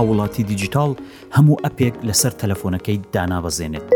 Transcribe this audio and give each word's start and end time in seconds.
هەوڵاتی 0.00 0.42
دیجیتال 0.52 0.90
هەموو 1.36 1.60
ئەپێک 1.64 1.94
لەسەر 2.08 2.32
تەلەفۆنەکەی 2.40 2.98
دانابەزێنێت 3.14 3.86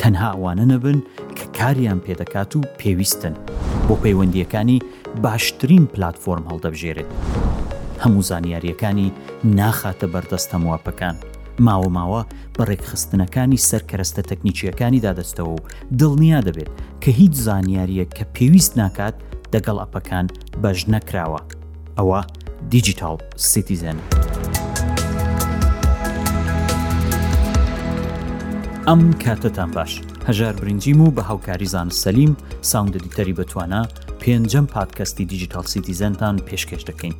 تەنها 0.00 0.30
ئەوانە 0.34 0.66
نەبن 0.72 0.98
کە 1.36 1.44
کاریان 1.58 2.00
پێدەکات 2.06 2.50
و 2.56 2.60
پێویستن 2.80 3.34
بۆ 3.86 3.94
پەیوەندیەکانی 4.04 4.78
باشترین 5.22 5.84
پلتفۆرم 5.94 6.44
هەڵدەبژێرێت 6.50 7.10
هەموو 8.02 8.26
زانیاریەکانی 8.30 9.08
ناخاتە 9.58 10.06
بەردەست 10.12 10.50
هەموواپەکان 10.54 11.16
ماوە 11.66 11.88
ماوە 11.98 12.22
بە 12.58 12.62
ڕێکخستنەکانی 12.70 13.62
سەرکەرستە 13.68 14.22
تەکنیکیەکانی 14.30 15.04
دادەستەوە 15.06 15.50
و 15.54 15.58
دڵنیا 16.00 16.40
دەبێت 16.48 16.70
کە 17.02 17.10
هیچ 17.20 17.32
زانیاریە 17.46 18.04
کە 18.16 18.24
پێویست 18.34 18.72
ناکات 18.82 19.14
دەگەڵ 19.52 19.76
ئەپەکان 19.82 20.26
بەش 20.62 20.78
نەکراوە 20.92 21.40
ئەوە 21.98 22.20
دیجیتال 22.72 23.16
سیتیزن. 23.50 23.98
ئەم 28.88 29.02
کاتتان 29.24 29.70
باش 29.78 29.92
هەژار 30.28 30.52
برنجیم 30.60 31.00
و 31.04 31.10
بە 31.16 31.20
هاوکاری 31.30 31.66
زان 31.74 31.88
سەلیم 32.02 32.32
ساونددیتەری 32.70 33.34
بتوانە 33.38 33.82
پێنجەم 34.22 34.66
پادکەستی 34.74 35.22
دیجیتال 35.32 35.64
سیتیزەنتان 35.72 36.36
پێشکەش 36.48 36.82
دەکەین. 36.90 37.14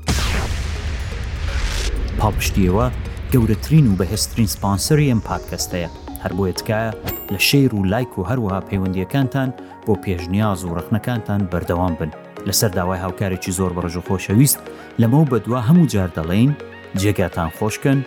پاڵپشتیەوە 2.20 2.86
گەورەترین 3.32 3.86
و 3.92 3.96
بەهێستترین 3.98 4.48
سپانسری 4.56 5.10
ئەم 5.12 5.20
پادکەستەیە 5.28 5.90
هەر 6.22 6.32
بۆ 6.38 6.44
تکایە 6.58 6.90
لە 7.32 7.38
شیر 7.48 7.70
و 7.74 7.84
لایک 7.92 8.12
و 8.18 8.24
هەروەها 8.30 8.60
پەیوەندیەکانتان 8.68 9.50
بۆ 9.86 9.94
پێشنیاز 10.04 10.60
و 10.64 10.74
ڕخنەکانتان 10.78 11.40
بەردەوام 11.50 11.94
بن 12.00 12.10
لەسەر 12.48 12.70
داوای 12.76 13.00
هاوکارێکی 13.04 13.52
زۆر 13.58 13.70
بەڕژ 13.76 13.94
و 13.96 14.02
خۆشەویست 14.08 14.58
لەمەو 15.00 15.28
بەدوا 15.30 15.60
هەموو 15.68 15.90
جار 15.92 16.10
دەڵێن 16.16 16.52
جێگاتان 17.00 17.50
خۆشکن 17.58 17.98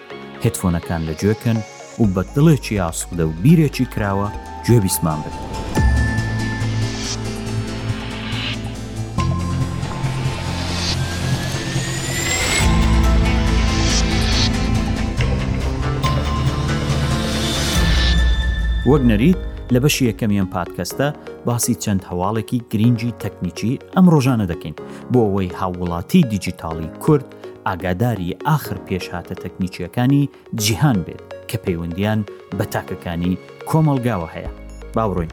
هتفۆنەکان 0.46 1.02
لەگوێکن 1.10 1.58
و 2.02 2.06
بە 2.14 2.22
دڵێکی 2.36 2.78
ئاسوودە 2.84 3.26
و 3.30 3.34
بیرێکی 3.44 3.86
کراوە 3.94 4.28
گوێبیسمان 4.66 5.20
بن. 5.24 5.51
وەک 18.90 19.04
نەریت 19.12 19.40
لە 19.74 19.80
بەشی 19.84 20.04
یەکەمیان 20.10 20.48
پادکەستە 20.56 21.08
باسی 21.48 21.76
چەند 21.84 22.02
هەواڵێکی 22.10 22.60
گرنگجی 22.72 23.14
تەکنیکی 23.24 23.74
ئەم 23.96 24.06
ڕۆژانە 24.14 24.46
دەکەین 24.52 24.76
بۆ 25.12 25.20
ئەوەی 25.26 25.52
هاوڵاتی 25.60 26.22
دیجیتالی 26.32 26.90
کورد 27.04 27.26
ئاگاداری 27.68 28.36
ئاخر 28.48 28.78
پێشهاتە 28.88 29.34
تەکنیکیەکانی 29.44 30.24
جیهان 30.64 30.98
بێت 31.06 31.24
کە 31.50 31.58
پەیوەندیان 31.64 32.20
بە 32.58 32.66
تاکەکانی 32.74 33.34
کۆمەلگاوە 33.70 34.28
هەیە 34.36 34.50
باوڕۆین. 34.96 35.32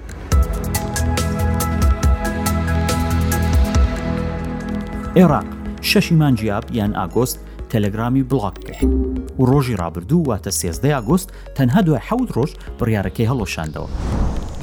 عێراق 5.16 5.46
شەشی 5.88 6.14
مانجیاب 6.20 6.64
یان 6.78 6.92
ئاگۆست 6.98 7.38
تەلەگرامی 7.72 8.22
بڵاک 8.30 8.56
بکەیت 8.64 8.94
و 9.38 9.44
ڕۆژی 9.50 9.78
ڕابردوو 9.80 10.24
واتە 10.28 10.50
سێزدەی 10.60 10.94
ئاگۆست 10.96 11.28
تەنها 11.56 11.80
دوای 11.86 12.06
حەوت 12.08 12.28
ڕۆژ 12.36 12.50
بڕیارەکەی 12.78 13.28
هەڵۆشاندەوە 13.30 13.88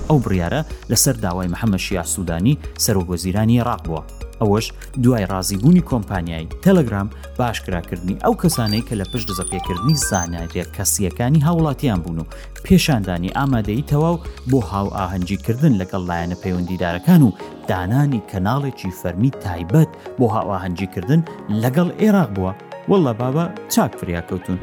ئەو 0.10 0.20
بڕیارە 0.24 0.62
لەسەر 0.92 1.16
داوای 1.26 1.48
محەممە 1.54 1.80
شیع 1.86 2.04
سوودانی 2.14 2.60
سەرۆگۆزیرانی 2.86 3.64
ڕاقوە 3.68 4.02
ئەوەش 4.42 4.66
دوای 5.04 5.26
ڕازیبوونی 5.34 5.84
کۆمپانیای 5.90 6.50
تەلەگرام 6.64 7.08
باشکراکردنی 7.40 8.16
ئەو 8.26 8.34
کەسانەی 8.42 8.84
کە 8.88 8.94
لە 9.00 9.06
پشت 9.12 9.28
دزەپێکردنی 9.30 9.96
زانایە 10.10 10.64
کەسیەکانی 10.76 11.42
هاوڵاتیان 11.48 12.00
بوون 12.04 12.20
و 12.20 12.24
پێشاندانی 12.68 13.32
ئامادەی 13.38 13.82
تەواو 13.92 14.16
بۆ 14.52 14.60
هاو 14.72 14.88
ئاهەنجیکردن 14.98 15.74
لەگەڵ 15.82 16.02
لایەنە 16.10 16.38
پەیوەندیدارەکان 16.44 17.22
و 17.24 17.32
دانانی 17.70 18.22
کەناڵێکی 18.32 18.92
فەرمی 19.02 19.32
تایبەت 19.46 19.90
بۆ 20.20 20.26
هاواهەنجیکردن 20.36 21.22
لەگەڵ 21.64 21.88
عێراق 22.02 22.30
بووە 22.36 22.54
وەڵە 22.92 23.14
بابە 23.22 23.44
چاک 23.74 23.92
فریاکەوتون. 24.00 24.58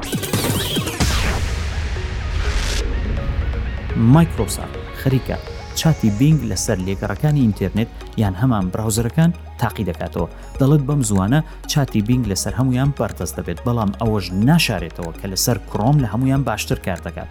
مایکرۆسا 4.15 4.65
خەریکە 5.03 5.37
چاتی 5.81 6.11
بینگ 6.21 6.39
لەسەر 6.51 6.79
لێگەڕەکانی 6.87 7.43
ئینتەرنێت 7.45 7.91
یان 8.23 8.35
هەمان 8.43 8.65
براوزەرەکان 8.73 9.31
تاقی 9.61 9.85
دەکاتەوە 9.91 10.29
دەڵت 10.61 10.83
بەم 10.89 11.01
زوانە 11.11 11.41
چاتی 11.73 12.01
بینگ 12.09 12.25
لەسەر 12.33 12.53
هەمویان 12.61 12.91
پەرتەست 12.99 13.35
دەبێت 13.39 13.59
بەڵام 13.67 13.91
ئەوەش 14.01 14.27
ناشارێتەوە 14.49 15.13
کە 15.21 15.27
لەسەر 15.33 15.57
کڕۆم 15.71 15.97
لە 16.05 16.09
هەمویان 16.13 16.43
باشتر 16.49 16.79
کار 16.87 17.01
دەکات. 17.07 17.31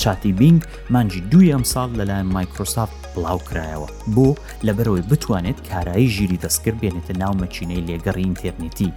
چاتی 0.00 0.32
بینگ 0.40 0.60
مانجی 0.94 1.20
دوی 1.30 1.52
ئەم 1.54 1.64
ساڵ 1.74 1.90
لەلایەن 1.98 2.28
مایکرۆساف 2.36 2.90
بڵاو 3.14 3.38
کرایەوە 3.48 3.88
بۆ 4.14 4.26
لەبەرەوەی 4.66 5.06
بتوانێت 5.10 5.58
کارایی 5.70 6.08
ژیری 6.14 6.38
دەستکرد 6.44 6.78
بێنێتە 6.82 7.14
ناو 7.22 7.32
مەچینەی 7.42 7.84
لێگەڕی 7.88 8.24
ئینتەرنێتی 8.26 8.90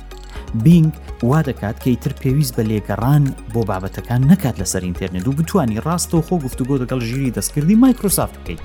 بینگ 0.56 0.94
وا 1.24 1.42
دەکات 1.42 1.80
کە 1.84 1.88
ئیتر 1.88 2.12
پێویست 2.22 2.54
بە 2.56 2.64
لێگەڕان 2.70 3.24
بۆ 3.54 3.62
بابەتەکان 3.70 4.22
نکات 4.32 4.56
لەسەر 4.62 4.84
ئینتەرنێت 4.84 5.28
و 5.28 5.32
بتانی 5.34 5.82
ڕاستەوە 5.86 6.22
خۆ 6.28 6.36
گفتوگۆ 6.46 6.78
دەگەڵ 6.82 7.00
ژیری 7.10 7.32
دەستکردی 7.36 7.76
مایکرۆسافت 7.84 8.34
بکەیت 8.40 8.62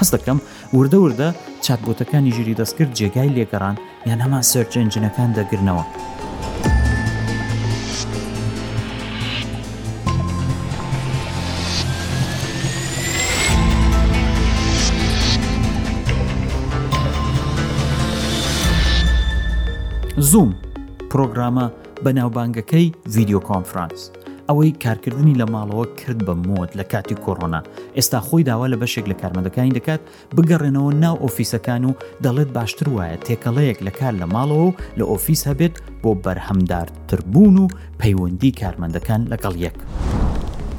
هەست 0.00 0.14
دەکەم 0.16 0.38
وردە 0.76 0.96
وردە 1.02 1.28
چاتبۆتەکانی 1.64 2.34
ژیری 2.36 2.56
دەستکرد 2.60 2.94
جێگای 2.98 3.30
لێگەڕان 3.36 3.76
یان 4.08 4.20
هەمان 4.24 4.42
سەرچەنجینەکان 4.52 5.30
دەگرنەوە. 5.36 5.84
زوم 20.32 20.50
پرۆگرامە 21.12 21.64
بە 22.04 22.10
ناوبانگەکەی 22.18 22.86
ڤیددیو 23.14 23.40
کۆنفرانس 23.48 24.02
ئەوەی 24.48 24.72
کارکردنی 24.84 25.34
لە 25.40 25.46
ماڵەوە 25.54 25.86
کرد 26.00 26.20
بە 26.26 26.34
مۆت 26.46 26.70
لە 26.78 26.84
کاتی 26.92 27.16
کۆڕۆنا 27.24 27.60
ئێستا 27.96 28.18
خۆی 28.26 28.42
داوا 28.50 28.66
لە 28.72 28.76
بەشێک 28.82 29.06
لە 29.12 29.16
کارمەندەکانی 29.20 29.76
دەکات 29.78 30.00
بگەڕێنەوە 30.36 30.90
ناو 31.04 31.16
ئۆفیسەکان 31.24 31.82
و 31.88 31.92
دەڵێت 32.24 32.50
باشتر 32.58 32.86
وایە 32.96 33.16
تێکەڵەیەک 33.26 33.78
لە 33.86 33.92
کار 33.98 34.14
لە 34.22 34.26
ماڵەوە 34.34 34.64
و 34.68 34.74
لە 34.98 35.04
ئۆفیس 35.10 35.42
هەبێت 35.50 35.74
بۆ 36.02 36.10
بەرهەمدارتربوون 36.24 37.56
و 37.62 37.66
پەیوەندی 38.00 38.52
کارمەندەکان 38.60 39.20
لەگەڵ 39.32 39.54
یەک. 39.64 39.76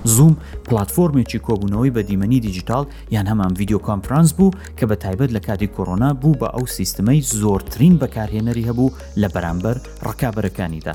زوم 0.05 0.37
پلتفۆرمێکی 0.69 1.39
کۆبوونەوەی 1.47 1.93
بە 1.95 2.01
دیمەنی 2.07 2.39
دیجیتال 2.47 2.85
یان 3.11 3.25
هەمان 3.31 3.57
ویددیو 3.57 3.79
کۆنفرانس 3.85 4.33
بوو 4.33 4.51
کە 4.77 4.83
بە 4.89 4.95
تایبەت 5.03 5.29
لە 5.35 5.39
کاتی 5.47 5.67
کۆرۆنا 5.75 6.09
بوو 6.21 6.33
بە 6.39 6.47
ئەو 6.55 6.65
سیستمەی 6.77 7.21
زۆرترین 7.21 7.99
بەکارهێنەری 8.01 8.67
هەبوو 8.69 8.93
لە 9.21 9.27
بەرامبەر 9.35 9.77
ڕکابەرەکانیدا. 10.07 10.93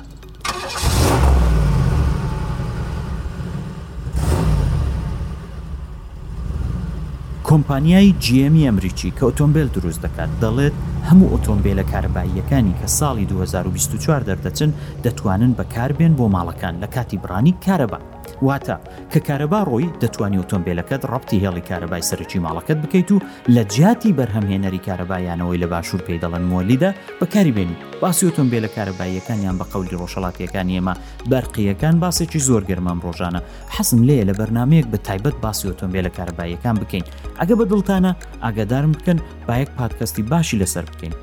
کۆمپانیای 7.48 8.12
جیمی 8.20 8.62
ئەمریکی 8.68 9.10
کە 9.18 9.22
ئۆتۆمبیل 9.28 9.68
دروست 9.76 10.00
دەکات 10.06 10.30
دەڵێت 10.42 10.74
هەموو 11.08 11.32
ئۆتۆمبیلە 11.34 11.82
کارباییەکانی 11.92 12.74
کە 12.80 12.86
ساڵی 12.98 13.24
2024 13.24 14.22
دەردەچن 14.28 14.70
دەتوانن 15.04 15.52
بەکاربێن 15.58 16.14
بۆ 16.16 16.26
ماڵەکان 16.34 16.74
لە 16.82 16.86
کاتی 16.94 17.16
برانی 17.18 17.54
کارەبان. 17.66 18.04
واتە 18.46 18.76
کە 19.12 19.18
کارەبا 19.28 19.60
ڕۆی 19.70 19.86
دەتوانانی 20.02 20.38
ئۆتۆمبیلەکەت 20.40 21.02
ڕبتی 21.12 21.38
هێڵی 21.44 21.62
کارەبای 21.70 22.02
سەرکی 22.10 22.38
ماڵەکەت 22.46 22.78
بکەیت 22.84 23.08
و 23.12 23.18
لە 23.54 23.62
جیاتی 23.72 24.14
بەرهەمهێنەری 24.18 24.80
کارەبایانەوەی 24.86 25.60
لە 25.62 25.66
باشوور 25.72 26.00
پێی 26.06 26.20
دەڵەن 26.24 26.44
مۆلیدا 26.52 26.90
بەکاری 27.20 27.52
بێنی 27.56 27.76
باسی 28.02 28.22
ئۆتۆمبیلە 28.28 28.68
کارەباییەکانیان 28.76 29.56
بە 29.60 29.64
قولی 29.72 29.98
ڕۆژەڵاتیەکان 30.00 30.68
ئێمە 30.74 30.94
بەرقیەکان 31.30 31.96
باسێکی 32.02 32.40
زۆر 32.48 32.62
گەرمەم 32.70 32.98
ڕۆژانە 33.06 33.40
حەسم 33.74 34.00
لێ 34.08 34.18
لە 34.28 34.34
بەرنمەیەک 34.38 34.86
بە 34.92 34.98
تایبەت 35.08 35.36
باسی 35.44 35.66
ئۆتۆمبیلە 35.70 36.10
کارەباییەکان 36.16 36.76
بکەین 36.82 37.04
ئەگە 37.40 37.54
بە 37.60 37.64
دڵتانە 37.70 38.12
ئاگادارم 38.44 38.92
بکەن 38.96 39.18
با 39.46 39.54
یەک 39.62 39.70
پادکەستی 39.78 40.22
باشی 40.32 40.56
لەسەر 40.62 40.84
بکەین. 40.90 41.14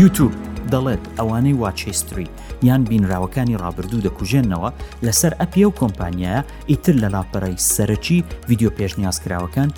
یوتوب 0.00 0.32
دەڵێت 0.72 1.02
ئەوانەی 1.18 1.58
واچستری 1.62 2.28
یان 2.68 2.82
بینراوەکانی 2.90 3.58
ڕابردوو 3.62 4.04
دەکوژێنەوە 4.06 4.70
لەسەر 5.06 5.32
ئەپیە 5.40 5.66
و 5.68 5.76
کۆمپانیایە 5.80 6.42
ئیتر 6.70 6.94
لە 7.02 7.08
لاپەڕی 7.14 7.56
سەرەکی 7.74 8.18
ویددیو 8.48 8.74
پێشنیازکراوەکان 8.78 9.68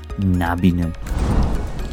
نابینن. 0.41 0.93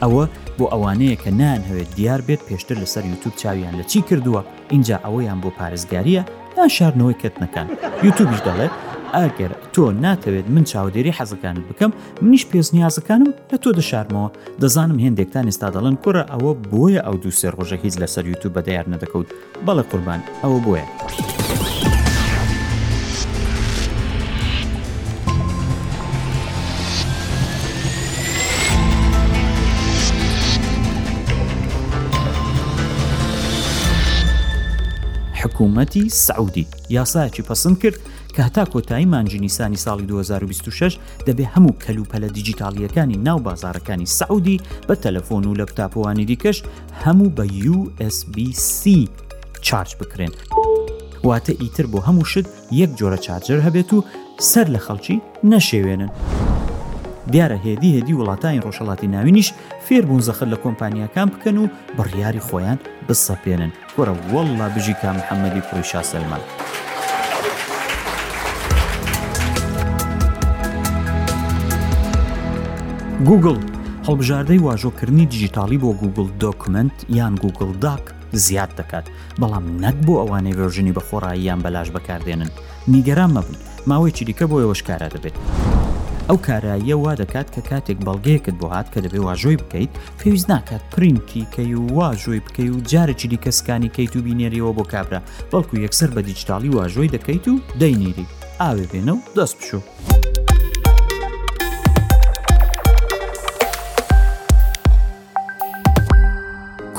ئەوە 0.02 0.24
بۆ 0.58 0.66
ئەوانەیە 0.74 1.16
کە 1.24 1.30
نان 1.42 1.60
هەوێت 1.70 1.90
دیار 1.98 2.20
بێت 2.28 2.42
پێشتر 2.50 2.76
لەسەر 2.84 3.04
یوتوب 3.12 3.34
چاویان 3.42 3.74
لە 3.80 3.84
چی 3.92 4.00
کردووە 4.08 4.42
اینجا 4.74 4.96
ئەوەیان 5.06 5.40
بۆ 5.44 5.50
پارێزگاریە 5.60 6.22
یان 6.58 6.70
شارنەوەی 6.78 7.20
کەتنەکان 7.22 7.68
یوتوبیش 8.06 8.42
دەڵێت 8.48 8.74
ئاگەر 9.16 9.52
تۆ 9.74 9.84
ناتەوێت 10.06 10.48
من 10.56 10.64
چاودێری 10.72 11.16
حەزەکانت 11.20 11.64
بکەم 11.70 11.92
منیش 12.26 12.44
پێزنیازەکانم 12.52 13.32
لە 13.52 13.58
تۆ 13.64 13.70
دەشارمەوە 13.80 14.30
دەزانم 14.62 15.00
هێندێکتان 15.06 15.46
ئێستا 15.50 15.68
دەڵن 15.76 15.96
کوڕە 16.04 16.24
ئەوە 16.32 16.52
بۆیە 16.72 17.02
ئەو 17.08 17.16
دوو 17.22 17.38
سێ 17.40 17.48
ڕۆژە 17.56 17.78
هیچ 17.84 17.94
لەسەر 18.02 18.24
یوتوب 18.32 18.52
بەدەیار 18.58 18.86
نەدەکەوت 18.94 19.30
بەڵە 19.66 19.84
قوربان 19.92 20.22
ئەوە 20.42 20.60
بۆیە. 20.66 20.88
حکوومەتی 35.42 36.06
سعودی 36.26 36.66
یاسایکی 36.98 37.44
پسند 37.50 37.76
کرد 37.84 37.98
کە 38.36 38.38
هەتا 38.44 38.66
کۆتایی 38.74 39.06
مانجینیسانی 39.14 39.78
ساڵی 39.86 40.06
2026 40.12 41.00
دەبێ 41.28 41.44
هەموو 41.54 41.78
کەلوپەلە 41.84 42.30
دیجیتالیەکانی 42.36 43.18
ناو 43.28 43.40
بازارەکانی 43.48 44.06
سعودی 44.20 44.62
بە 44.90 44.96
تەلەفۆن 45.04 45.32
و 45.50 45.54
لە 45.60 45.66
قوتاپۆوانی 45.70 46.26
دیکەش 46.32 46.58
هەموو 47.04 47.30
بە 47.38 47.46
USBC 47.74 48.84
چارج 49.62 49.92
بکرێن. 50.00 50.32
واتە 51.28 51.54
ئیتر 51.62 51.84
بۆ 51.92 52.00
هەموو 52.08 52.26
شت 52.32 52.46
یەک 52.72 52.90
جۆرە 53.00 53.20
چارجەر 53.28 53.60
هەبێت 53.68 53.94
و 53.94 54.04
سەر 54.52 54.68
لە 54.76 54.80
خەڵکی 54.86 55.18
نەشێوێنن. 55.52 56.12
دیارە 57.34 57.58
هێدی 57.66 57.90
هێدی 57.98 58.16
وڵاتانی 58.20 58.64
ڕۆژەڵاتی 58.66 59.08
ناوینیش 59.16 59.54
فێربوون 59.88 60.22
زەخر 60.28 60.48
لە 60.54 60.58
کۆمپانیەکان 60.64 61.28
بکەن 61.34 61.58
و 61.58 61.68
بڕیاری 61.98 62.44
خۆیان 62.48 62.80
بسەپێنن 63.10 63.72
وەرە 63.98 64.14
وەڵا 64.34 64.68
بژی 64.76 64.96
کام 65.02 65.16
محەممەدی 65.20 65.62
پرۆیشا 65.68 66.02
سەلمان. 66.12 66.42
گوگل 73.26 73.58
هەڵبژاردەی 74.08 74.62
واژۆکردنی 74.66 75.26
دیجیتالی 75.34 75.78
بۆ 75.78 75.94
گوگل 76.02 76.28
دۆکمنت 76.40 76.96
یان 77.10 77.36
گوگل 77.36 77.74
داک 77.82 78.04
زیاد 78.32 78.70
دەکات 78.80 79.06
بەڵام 79.42 79.66
نەک 79.84 79.96
بۆ 80.06 80.14
ئەوانەی 80.22 80.54
ڤۆژنی 80.60 80.94
بە 80.98 81.02
خۆڕاییان 81.10 81.60
بەلاش 81.66 81.90
بەکاردێنن 81.96 82.52
نیگەران 82.94 83.32
مەبن 83.36 83.56
ماوەیکی 83.90 84.26
دیکە 84.28 84.46
بۆ 84.52 84.56
ئێوەشکارە 84.62 85.08
دەبێت. 85.16 85.36
ئەو 86.30 86.38
کاراییە 86.48 86.96
وا 87.04 87.14
دەکات 87.22 87.48
کە 87.56 87.60
کاتێک 87.70 87.98
بەڵگەیەکت 88.06 88.56
بۆ 88.62 88.68
هات 88.76 88.88
کە 88.94 89.00
دەبێ 89.06 89.20
واژۆی 89.28 89.58
بکەیت 89.62 89.94
پێویست 90.20 90.50
ناکات 90.52 90.84
پرینتی 90.94 91.44
کەی 91.56 91.74
و 91.76 91.86
واژۆی 91.98 92.42
بکەی 92.46 92.70
و 92.70 92.80
جارێکی 92.92 93.28
دیکەسکانی 93.32 93.90
کەیت 93.96 94.14
و 94.16 94.22
بینێریەوە 94.28 94.72
بۆ 94.78 94.84
کابرا 94.92 95.20
بەڵکو 95.52 95.76
یەکسەر 95.86 96.10
بە 96.16 96.22
دیجیتالی 96.30 96.70
واژۆی 96.78 97.10
دەکەیت 97.16 97.46
و 97.48 97.54
دەینێری 97.80 98.26
ئاوێ 98.62 98.86
بێنە 98.92 99.14
و 99.18 99.20
دەست 99.36 99.56
بشوو. 99.60 99.82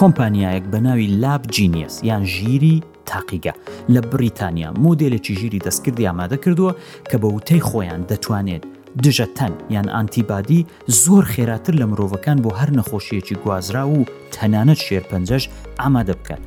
کۆمپانیایەک 0.01 0.63
بە 0.73 0.77
ناوی 0.81 1.07
لاب 1.07 1.43
جینیس 1.51 2.05
یان 2.05 2.25
ژیری 2.25 2.83
تاقیگە 3.11 3.53
لە 3.91 3.99
بریتانیا 4.13 4.73
مۆدلێکی 4.85 5.33
ژیری 5.41 5.61
دەستکردی 5.67 6.07
ئامادە 6.09 6.37
کردووە 6.45 6.73
کە 7.11 7.17
بە 7.23 7.29
وتەی 7.37 7.63
خۆیان 7.69 8.03
دەتوانێت 8.11 8.65
دژە 9.05 9.27
تەن 9.37 9.53
یان 9.71 9.89
ئانتیبادی 9.89 10.67
زۆر 11.05 11.25
خێراتر 11.35 11.73
لە 11.81 11.87
مرۆڤەکان 11.91 12.39
بۆ 12.45 12.51
هەر 12.61 12.71
نەخۆشیەکی 12.79 13.37
گوازرا 13.43 13.85
و 13.89 14.07
تەنانەت 14.35 14.79
شێرپەنجەش 14.87 15.45
ئامادە 15.81 16.15
بکەن 16.21 16.43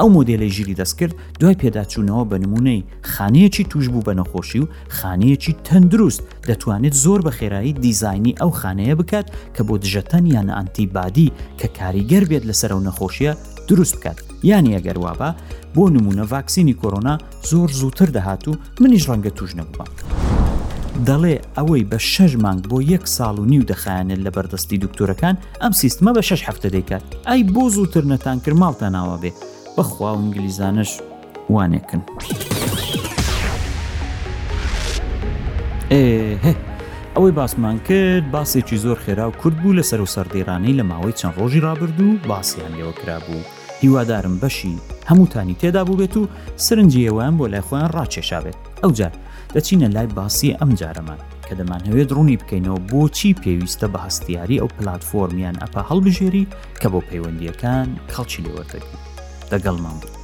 ئەو 0.00 0.08
مۆدلەی 0.16 0.50
ژیری 0.56 0.74
دەستکرد 0.80 1.14
دوای 1.40 1.56
پێداچوونەوە 1.62 2.24
بە 2.30 2.36
نمونەی 2.44 2.84
خانەیەکی 3.12 3.64
توش 3.70 3.88
بوو 3.88 4.02
بە 4.08 4.12
نەخۆشی 4.20 4.58
و 4.62 4.66
خانەیەکی 4.98 5.54
تەندروست 5.68 6.22
دەتوانێت 6.48 6.94
زۆر 7.04 7.20
بە 7.26 7.30
خێرایی 7.38 7.72
دیزانی 7.82 8.34
ئەو 8.40 8.50
خانەیە 8.60 8.94
بکات 9.00 9.26
کە 9.56 9.60
بۆ 9.68 9.74
دژەتەن 9.84 10.24
یانە 10.34 10.52
ئەنتیبادی 10.58 11.28
کە 11.60 11.66
کاریگەر 11.78 12.24
بێت 12.30 12.44
لەسەر 12.48 12.70
ئەو 12.72 12.80
نەخۆشیە 12.88 13.32
دروست 13.68 13.94
بکات 14.00 14.18
یانی 14.44 14.76
ئەگەر 14.76 14.98
وابە 15.04 15.30
بۆ 15.76 15.84
نمونە 15.96 16.24
ڤاکسینی 16.32 16.74
کۆرۆنا 16.80 17.14
زۆر 17.50 17.70
زووتر 17.80 18.08
دەهات 18.16 18.48
و 18.48 18.52
منیش 18.80 19.04
ڕەنگە 19.10 19.32
توش 19.38 19.50
نەبووە. 19.58 19.86
دەڵێ 21.08 21.34
ئەوەی 21.56 21.84
بە 21.90 21.98
شەژ 22.12 22.32
مانگ 22.44 22.62
بۆ 22.70 22.78
یەک 22.92 23.04
ساڵ 23.16 23.36
و 23.40 23.44
نیو 23.52 23.62
دەخایەنێت 23.70 24.20
لە 24.26 24.30
بەردەستی 24.36 24.78
دکتۆرەکان 24.84 25.36
ئەم 25.62 25.72
سیستمە 25.80 26.10
بە 26.16 26.20
شش 26.28 26.40
هەفتە 26.48 26.68
دەیکات 26.74 27.02
ئای 27.26 27.42
بۆ 27.54 27.64
زووتر 27.76 28.04
نەتان 28.12 28.38
کرد 28.44 28.58
ماڵتە 28.62 28.88
ناوە 28.96 29.16
بێ 29.22 29.30
بەخوا 29.80 30.12
و 30.16 30.20
ئینگلیزانش 30.20 30.98
وانێکن. 31.52 32.00
ئەوەی 37.16 37.32
باسمان 37.36 37.78
کرد 37.88 38.30
باسێکی 38.32 38.76
زۆر 38.84 38.98
خێرا 39.06 39.26
و 39.28 39.38
کورد 39.40 39.56
بوو 39.62 39.76
لەسەر 39.80 40.00
و 40.04 40.06
سەردەیرانەی 40.14 40.76
لە 40.80 40.84
ماوەی 40.90 41.12
چەند 41.20 41.34
ڕۆژی 41.40 41.60
رابرد 41.62 42.00
و 42.00 42.16
باسییان 42.28 42.72
لێوە 42.78 42.94
کرابوو 43.04 43.40
هیوادارم 43.80 44.38
بەشی 44.42 44.74
هەمووتانی 45.10 45.54
تێدا 45.60 45.76
بوو 45.84 45.96
بێت 46.00 46.16
و 46.16 46.28
سرنجی 46.56 47.08
ئێوەیان 47.10 47.34
بۆ 47.38 47.44
لای 47.52 47.60
خۆیان 47.68 47.90
ڕاکێشابێت 47.96 48.58
ئەو 48.84 48.92
جار 48.98 49.12
دەچینە 49.54 49.88
لای 49.96 50.06
باسی 50.06 50.56
ئەم 50.60 50.70
جارەمان 50.80 51.20
کە 51.48 51.54
دەمان 51.58 51.82
هەوێت 51.88 52.10
ڕوونی 52.16 52.38
بکەینەوە 52.40 52.78
بۆچی 52.90 53.38
پێویستە 53.42 53.86
بە 53.92 53.98
هەستیاری 54.06 54.60
ئەو 54.60 54.68
پلتفۆرمیان 54.78 55.56
ئەپا 55.62 55.82
هەڵبژێری 55.90 56.44
کە 56.80 56.86
بۆ 56.92 57.00
پەیوەندیەکان 57.08 57.88
کاڵچی 58.12 58.40
لێوەتەکی 58.44 59.09
لەگەڵمان 59.52 59.96
بوو. 60.00 60.14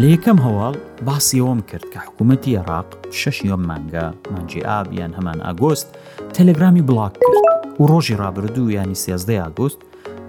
لە 0.00 0.06
یەکەم 0.14 0.38
هەواڵ 0.46 0.74
باسیەوەم 1.08 1.60
کرد 1.70 1.86
کە 1.92 1.98
حکوومەتی 2.06 2.52
عراق 2.60 2.88
شش 3.20 3.36
یۆم 3.50 3.62
مانگە 3.70 4.04
مانجی 4.32 4.60
ئابیان 4.70 5.12
هەمان 5.18 5.38
ئاگۆست 5.46 5.88
تەلەگرامی 6.36 6.82
بڵاک 6.88 7.14
کرد 7.24 7.36
و 7.80 7.84
ڕۆژی 7.90 8.16
ڕابردوو 8.22 8.70
ینی 8.70 8.96
سێزدەی 9.04 9.40
ئاگۆست 9.44 9.78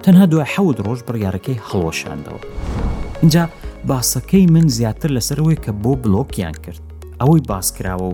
تەنها 0.03 0.25
دوای 0.31 0.47
حەوت 0.53 0.77
ڕۆژ 0.87 0.99
بڕیارەکەی 1.07 1.57
هەڵۆشاندەوە. 1.67 2.41
اینجا 3.21 3.43
باسەکەی 3.89 4.45
من 4.55 4.67
زیاتر 4.77 5.09
لەسەرەوەی 5.17 5.59
کە 5.65 5.71
بۆ 5.83 5.91
بلۆکیان 6.03 6.51
کرد 6.63 6.81
ئەوەی 7.21 7.41
باسکراوە 7.49 8.03
و 8.09 8.13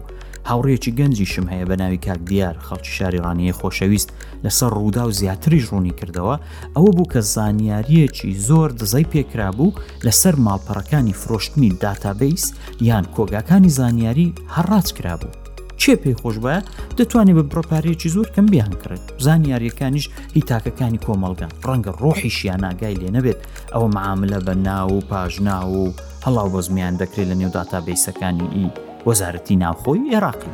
هاوڕێکی 0.50 0.92
گەنجیشم 1.00 1.46
هەیە 1.54 1.66
بە 1.70 1.76
ناوی 1.82 1.98
کاک 2.08 2.22
دیار 2.32 2.56
خەڵکی 2.68 2.94
شاری 2.98 3.24
ڕانیە 3.26 3.54
خۆشەویست 3.60 4.10
لەسەر 4.46 4.72
ڕوودا 4.80 5.04
و 5.08 5.12
زیاتریش 5.20 5.64
ڕوونی 5.72 5.98
کردەوە 6.00 6.36
ئەوە 6.76 6.92
بوو 6.96 7.12
کە 7.14 7.20
زانیاریەکی 7.36 8.32
زۆر 8.48 8.70
دزای 8.80 9.10
پێکرا 9.14 9.50
بوو 9.58 9.76
لەسەر 10.06 10.36
ماڵپەڕەکانی 10.46 11.18
فرۆشتنی 11.22 11.70
داتابیس 11.84 12.44
یان 12.90 13.06
کۆگاکانی 13.16 13.72
زانیاری 13.80 14.34
هەڕاج 14.56 14.88
کرا 14.98 15.16
بوو. 15.22 15.34
چێ 15.82 15.94
پێی 16.04 16.16
خۆشبە 16.22 16.56
دەتوانێت 16.98 17.36
بە 17.38 17.44
بڕۆپارێکی 17.50 18.10
زۆر 18.16 18.28
کەم 18.36 18.46
بیان 18.54 18.74
کرد 18.84 19.04
زانیاریەکانیش 19.26 20.06
هیتاکەکانی 20.38 21.02
کۆمەلگان 21.06 21.52
ڕەنگە 21.68 21.92
ڕۆحیشیان 22.02 22.60
ناگای 22.66 22.96
لێ 23.02 23.10
نەبێت 23.18 23.40
ئەوە 23.74 23.88
معاملە 23.96 24.40
بە 24.46 24.54
ناو 24.68 24.90
و 24.98 25.02
پاژنا 25.10 25.58
و 25.70 25.84
هەڵاو 26.26 26.48
بۆ 26.54 26.60
زمیان 26.68 26.94
دەکرێت 27.02 27.28
لە 27.32 27.36
نێو 27.42 27.52
داتابیسەکانی 27.58 28.48
ئی 28.56 28.70
وەزارەتی 29.08 29.56
ناوخۆی 29.64 30.02
عێراقی 30.14 30.52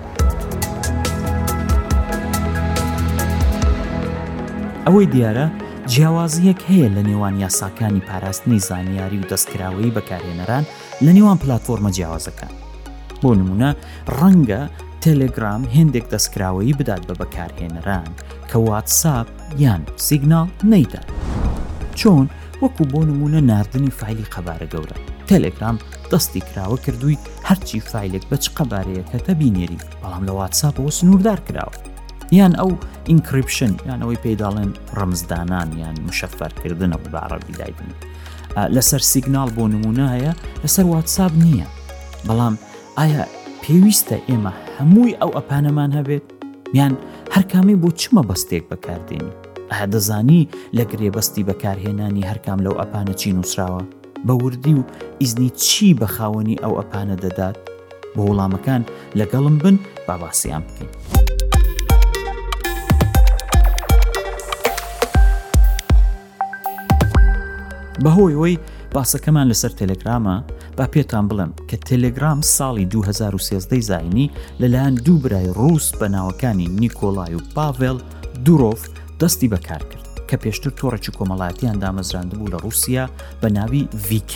ئەوەی 4.85 5.07
دیارە 5.13 5.47
جیاوازیەک 5.91 6.59
هەیە 6.69 6.87
لە 6.95 7.01
نێوان 7.09 7.35
یاساکانی 7.43 8.01
پاراستنی 8.09 8.59
زانیاری 8.67 9.17
و 9.21 9.29
دەستکراوەی 9.31 9.95
بەکارهێنەران 9.97 10.63
لە 11.05 11.11
نێوان 11.17 11.37
پلتفۆرمە 11.43 11.91
جیاوازەکان 11.97 12.53
بۆ 13.21 13.29
نمونە 13.39 13.69
ڕەنگە 14.19 14.61
تەلگرام 15.05 15.61
هێندێک 15.75 16.05
دەستکراوەی 16.13 16.73
بدات 16.79 17.03
بە 17.09 17.13
بەکارهێنەران 17.21 18.07
کە 18.49 18.57
واتساب 18.67 19.27
یان 19.63 19.81
سیگنال 20.07 20.47
نەیدا 20.71 21.01
چۆن 21.99 22.25
وەکو 22.63 22.83
بۆ 22.91 22.99
نمونە 23.09 23.39
نردنی 23.51 23.91
فیلی 23.99 24.25
قەبارە 24.33 24.67
گەورە 24.73 24.97
تەلگرام 25.29 25.77
دەستی 26.11 26.41
کراوە 26.49 26.77
کردووی 26.85 27.17
هەرچی 27.49 27.79
فیلێک 27.91 28.23
بە 28.31 28.37
چ 28.43 28.45
قەبارەیەکە 28.57 29.17
تەبینێری 29.27 29.77
بەڵام 30.03 30.23
لە 30.27 30.33
واتساپەوە 30.39 30.89
سنووردار 30.99 31.39
کراوە 31.47 31.75
یان 32.39 32.53
ئەو 32.59 32.71
ئینکرپشن 33.11 33.73
یان 33.89 33.99
ئەوەی 34.03 34.19
پێداڵێن 34.25 34.71
ڕمزدانان 34.97 35.69
یان 35.83 35.95
مشەفەرکردنە 36.07 36.97
بەعرەبی 37.13 37.53
دایبن 37.61 37.91
لەسەر 38.75 39.01
سیگنال 39.11 39.49
بۆ 39.57 39.63
نمونە 39.73 40.07
هەیە 40.15 40.33
لەسەر 40.63 40.85
واتساب 40.93 41.31
نییە 41.45 41.67
بەڵام 42.27 42.55
ئایا 42.97 43.23
پێویستە 43.63 44.17
ئێمە 44.29 44.53
هەمووی 44.77 45.17
ئەو 45.21 45.31
ئەپانەمان 45.37 45.91
هەبێت 45.97 46.25
یان 46.79 46.93
هەر 47.33 47.43
کامی 47.51 47.77
بۆ 47.83 47.89
چمە 48.01 48.21
بەستێک 48.29 48.63
بەکاردێنی 48.71 49.33
ئایا 49.71 49.87
دەزانی 49.93 50.41
لە 50.77 50.83
گرێبەستی 50.91 51.47
بەکارهێنانی 51.49 52.27
هەرکام 52.29 52.59
لەو 52.65 52.73
ئەپانە 52.81 53.13
چی 53.19 53.29
نووسراوە 53.37 53.83
بە 54.27 54.31
وردی 54.33 54.73
و 54.73 54.83
ئیزنی 55.21 55.49
چی 55.49 55.95
بە 55.95 56.05
خاوەنی 56.05 56.59
ئەو 56.63 56.73
ئەپانە 56.79 57.15
دەدات 57.23 57.57
بە 58.15 58.21
وەڵامەکان 58.27 58.81
لەگەڵم 59.19 59.55
بن 59.63 59.79
باباسییان 60.07 60.63
بکەین. 60.67 60.89
بەهۆی 68.03 68.33
ئەوی 68.39 68.57
باسەکەمان 68.95 69.47
لەسەر 69.51 69.71
تەلگرامە 69.81 70.37
با 70.77 70.85
پێتان 70.93 71.25
بڵم 71.29 71.51
کە 71.69 71.77
تەلگرام 71.89 72.39
ساڵی 72.57 72.85
2013 72.85 73.79
زاینی 73.81 74.31
لەلایەن 74.59 74.95
دوو 75.05 75.17
برای 75.23 75.49
ڕوس 75.59 75.87
بە 75.99 76.07
ناوەکانی 76.15 76.67
نیکۆلای 76.81 77.33
و 77.35 77.39
پاڤێل 77.55 77.99
دوورۆف 78.45 78.89
دەستی 79.19 79.47
بەکار 79.53 79.83
کرد. 79.89 79.98
کە 80.29 80.35
پێشتر 80.43 80.71
تۆڕێکی 80.79 81.11
کۆمەڵاتیان 81.17 81.75
دامەزراند 81.83 82.31
بوو 82.37 82.51
لە 82.53 82.57
رووسیا 82.65 83.05
بە 83.41 83.47
ناوی 83.57 83.83
VK. 84.07 84.35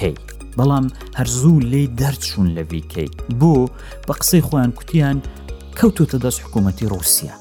بەڵام 0.58 0.86
هەرزوو 1.18 1.64
لێ 1.72 1.84
دەرچوون 2.00 2.50
لە 2.58 2.64
VK 2.72 2.96
بۆ 3.40 3.54
بە 4.08 4.14
قسەی 4.22 4.46
خۆیان 4.48 4.72
کوتیان 4.78 5.18
کەوتوتە 5.80 6.18
دەست 6.24 6.40
حکوومەتی 6.46 6.90
رووسیا. 6.94 7.36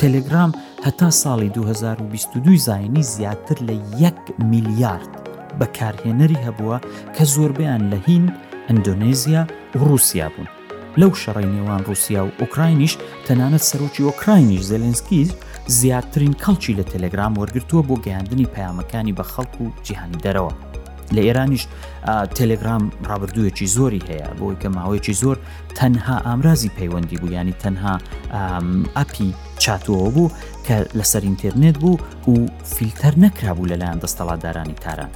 تەلگرام 0.00 0.50
هەتا 0.86 1.10
ساڵی 1.22 1.48
2022 1.48 2.56
زایانی 2.66 3.02
زیاتر 3.02 3.58
لە 3.68 3.72
1 4.00 4.16
میلیارد 4.38 5.10
بەکارهێنەری 5.60 6.38
هەبووە 6.46 6.78
کە 7.16 7.24
زۆربیان 7.34 7.82
لە 7.92 7.96
هین 8.08 8.34
ئەندونێزیا 8.68 9.42
و 9.76 9.78
رووسیا 9.88 10.28
بوون. 10.34 10.48
لەو 11.00 11.10
شەڕی 11.22 11.46
نێوان 11.52 11.82
رووسیا 11.88 12.22
و 12.24 12.30
ئۆکراینیش 12.40 12.94
تەنانەت 13.26 13.62
سەرۆکی 13.70 14.00
ئۆکراینیش 14.08 14.62
زەلنسکیز 14.72 15.28
زیاترین 15.74 16.32
کەڵکی 16.42 16.70
لە 16.78 16.84
تەلەگرام 16.92 17.32
وەرگتووە 17.38 17.82
بۆ 17.88 17.96
گەیاندنی 18.06 18.46
پەیامەکانی 18.54 19.14
بە 19.18 19.22
خەڵکو 19.22 19.60
و 19.64 19.70
جیهانی 19.82 20.18
دەرەوە 20.24 20.52
لە 21.16 21.20
ئێرانیش 21.26 21.64
تەلگرام 22.36 22.82
ڕابردوویەکی 23.10 23.66
زۆری 23.76 24.02
هەیە 24.08 24.28
بۆی 24.40 24.56
کە 24.62 24.68
ماوەیەکی 24.76 25.14
زۆر 25.22 25.36
تەنها 25.78 26.16
ئامرازی 26.26 26.70
پەیوەندی 26.78 27.16
بوو 27.20 27.32
ینی 27.32 27.54
تەنها 27.64 27.96
ئەپی 28.96 29.28
چاتوەوە 29.62 30.08
بوو 30.16 30.30
کە 30.66 30.76
لەسەر 30.98 31.22
ئینتررنێت 31.28 31.76
بوو 31.82 31.98
و 32.28 32.34
فیلتەر 32.76 33.14
نەکرابوو 33.24 33.68
لەلایەن 33.70 33.98
دەستەڵاتدارانی 34.02 34.74
تاران 34.84 35.10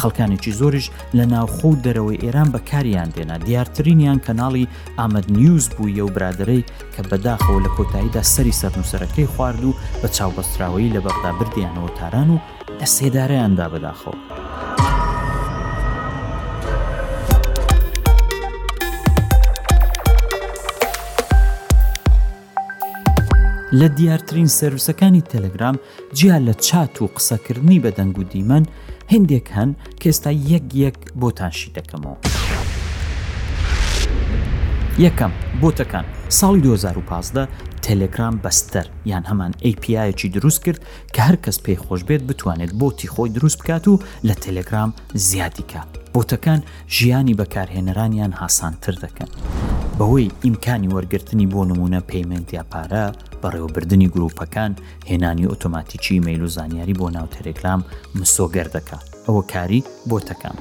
خەڵکانێکی 0.00 0.52
زۆریش 0.60 0.86
لە 1.18 1.24
ناوخۆ 1.34 1.70
دەرەوەی 1.84 2.22
ئێران 2.24 2.48
بەکاریان 2.54 3.08
دێنا 3.16 3.36
دیارترینیان 3.46 4.18
کەناڵی 4.26 4.64
ئامد 4.98 5.26
نیوز 5.38 5.64
بوو 5.76 5.94
یە 5.98 6.02
و 6.06 6.14
برادرەی 6.16 6.62
کە 6.94 7.00
بەداخەوە 7.10 7.60
لە 7.64 7.70
کۆتاییدا 7.76 8.22
سەری 8.32 8.56
سەرنووسەرەکەی 8.60 9.30
خوارد 9.34 9.62
و 9.68 9.76
بە 10.02 10.08
چاوبەستراوەی 10.16 10.92
لە 10.94 11.00
بەغدا 11.06 11.32
بردیانەوە 11.38 11.90
تاران 11.98 12.28
و 12.34 12.38
لە 12.80 12.86
سێدارەیاندا 12.96 13.66
بەداخەوە. 13.72 14.16
لە 23.80 23.88
دیارترین 23.98 24.48
سروسەکانی 24.58 25.22
تەلەگرام 25.32 25.76
جیا 26.18 26.38
لە 26.46 26.54
چات 26.68 26.96
و 27.02 27.06
قسەکردنی 27.16 27.78
بە 27.84 27.90
دەنگ 27.98 28.18
و 28.18 28.24
دیمەن 28.32 28.64
هندێک 29.12 29.46
هەن 29.56 29.70
کێستا 30.02 30.30
یەک 30.52 30.64
یەک 30.84 30.96
بۆتانشی 31.22 31.70
دەکەمەوە. 31.78 32.16
یەکەم 35.04 35.32
بۆتەکان 35.62 36.06
ساڵی 36.38 36.60
2015 36.62 37.48
تەلگرام 37.86 38.34
بەستەر 38.44 38.86
یان 39.06 39.24
هەمان 39.30 39.52
APIەکی 39.70 40.28
دروست 40.36 40.62
کرد 40.64 40.80
کە 41.14 41.20
هەر 41.28 41.36
کەس 41.44 41.58
پێی 41.64 41.78
خۆش 41.84 42.02
بێت 42.04 42.22
بتوانێت 42.28 42.72
بۆتی 42.80 43.08
خۆی 43.14 43.30
دروست 43.36 43.58
بکات 43.62 43.88
و 43.88 43.98
لە 44.26 44.34
تەلگرام 44.44 44.90
زیادیکە. 45.14 45.80
بۆتەکان 46.14 46.60
ژیانی 46.96 47.34
بەکارهێنەرانیان 47.40 48.32
هاسانتر 48.40 48.94
دەکەن. 49.04 49.30
بەهۆی 49.98 50.30
ئیمکانی 50.44 50.88
وەرگرتنی 50.96 51.46
بۆ 51.54 51.60
نمونە 51.70 52.00
پەیمنت 52.10 52.48
یا 52.58 52.64
پارە 52.72 53.04
بەڕێوەبردننی 53.42 54.08
گرروپەکان 54.14 54.72
هێنانی 55.10 55.44
ئۆتۆماتیکی 55.52 56.16
مەیل 56.26 56.42
و 56.42 56.46
زانیاری 56.56 56.94
بۆ 57.00 57.06
ناو 57.16 57.26
تەرێکلام 57.36 57.80
مسۆگەر 58.20 58.66
دەکات 58.76 59.04
ئەوە 59.26 59.42
کاری 59.52 59.80
بۆ 60.08 60.18
تەکان. 60.28 60.56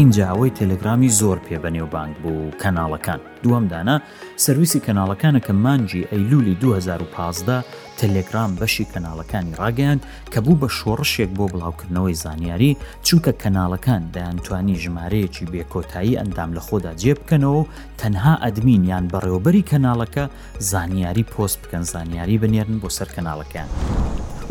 اینجاوەی 0.00 0.50
تەلگرامی 0.58 1.08
زۆر 1.20 1.38
پێ 1.46 1.56
بەنێوبانگ 1.64 2.14
بوو 2.22 2.50
کەناڵەکان 2.62 3.20
دووەمدانە 3.42 3.96
سرویسی 4.44 4.82
کەناڵەکانە 4.86 5.40
کە 5.46 5.52
مانجی 5.64 6.02
ئەیلولی 6.12 6.54
2015 6.54 7.64
تەلێگرام 8.00 8.52
بەشی 8.60 8.86
کەناڵەکانی 8.92 9.56
ڕاگەیان 9.60 10.00
کە 10.32 10.38
بوو 10.44 10.60
بە 10.60 10.68
شۆڕشێک 10.78 11.30
بۆ 11.38 11.44
بڵاوکردنەوەی 11.52 12.20
زانیاری 12.24 12.72
چونکە 13.06 13.32
کەناڵەکان 13.42 14.02
دایانتوانی 14.14 14.80
ژمارەیەکی 14.82 15.48
بێکۆتایی 15.52 16.18
ئەندام 16.20 16.50
لە 16.56 16.60
خۆدا 16.66 16.92
جێ 17.02 17.12
بکەنەوە 17.18 17.62
تەنها 18.00 18.34
ئەدمین 18.44 18.82
یان 18.92 19.04
بەڕێوبەری 19.12 19.66
کەناڵەکە 19.70 20.24
زانیاری 20.70 21.24
پۆست 21.32 21.58
بکەن 21.62 21.84
زانیاری 21.92 22.40
بنێرن 22.42 22.76
بۆ 22.82 22.88
سەر 22.96 23.08
کەناڵەکان. 23.16 23.68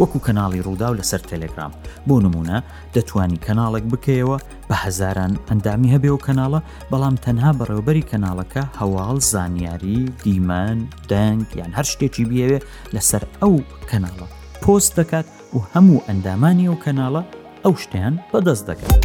وەکو 0.02 0.20
کەناڵی 0.26 0.62
ڕوودا 0.66 0.88
و 0.92 0.98
لەسەر 1.00 1.22
تەلگرام 1.32 1.72
بۆ 2.08 2.16
نمونە 2.26 2.58
دەتانی 2.96 3.42
کەناڵێک 3.46 3.86
بکەیەوە 3.94 4.38
بە 4.70 4.76
هەزاران 4.84 5.34
ئەندامی 5.50 5.92
هەبێ 5.96 6.10
و 6.14 6.24
کەناڵە 6.26 6.60
بەڵام 6.92 7.16
تەنها 7.26 7.52
بەڕێوبەری 7.60 8.08
کەناڵەکە 8.12 8.64
هەواڵ 8.80 9.18
زانیاری 9.32 10.00
دیمان 10.24 10.78
دەنگ 11.12 11.44
یان 11.60 11.72
هەر 11.78 11.86
شتێکی 11.92 12.26
بیەوێ 12.30 12.60
لەسەر 12.96 13.24
ئەو 13.42 13.54
کەناڵە 13.90 14.28
پۆست 14.64 14.92
دەکات 15.00 15.28
و 15.56 15.60
هەموو 15.72 16.04
ئەندامانی 16.08 16.68
و 16.72 16.76
کەناڵە 16.84 17.24
ئەو 17.64 17.74
شتیان 17.84 18.14
بەدەست 18.32 18.66
دەکات. 18.70 19.02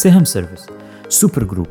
سێهم 0.00 0.24
سرویس 0.24 0.62
سوپرگروپ 1.18 1.70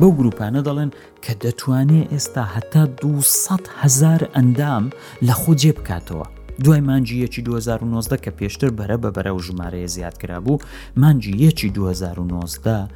بەو 0.00 0.12
گروپانە 0.18 0.60
دەڵێن 0.68 0.90
کە 1.24 1.32
دەتوانێت 1.44 2.08
ئێستا 2.12 2.44
هەتا 2.54 2.82
200 3.02 3.64
هزار 3.82 4.20
ئەندام 4.34 4.84
لە 5.26 5.32
خۆ 5.40 5.52
جێ 5.62 5.72
بکاتەوە 5.78 6.26
دوای 6.64 6.80
مانجی 6.88 7.20
یەکی 7.24 7.42
2009 7.42 8.16
کە 8.24 8.30
پێشتر 8.40 8.70
بەرە 8.78 8.96
بە 9.02 9.10
بەرە 9.16 9.30
و 9.36 9.40
ژمارەیە 9.46 9.88
زیاد 9.96 10.16
کرا 10.20 10.40
بوو 10.46 10.58
مانجی 11.02 11.32
یەکی 11.46 11.68
2009 11.70 12.88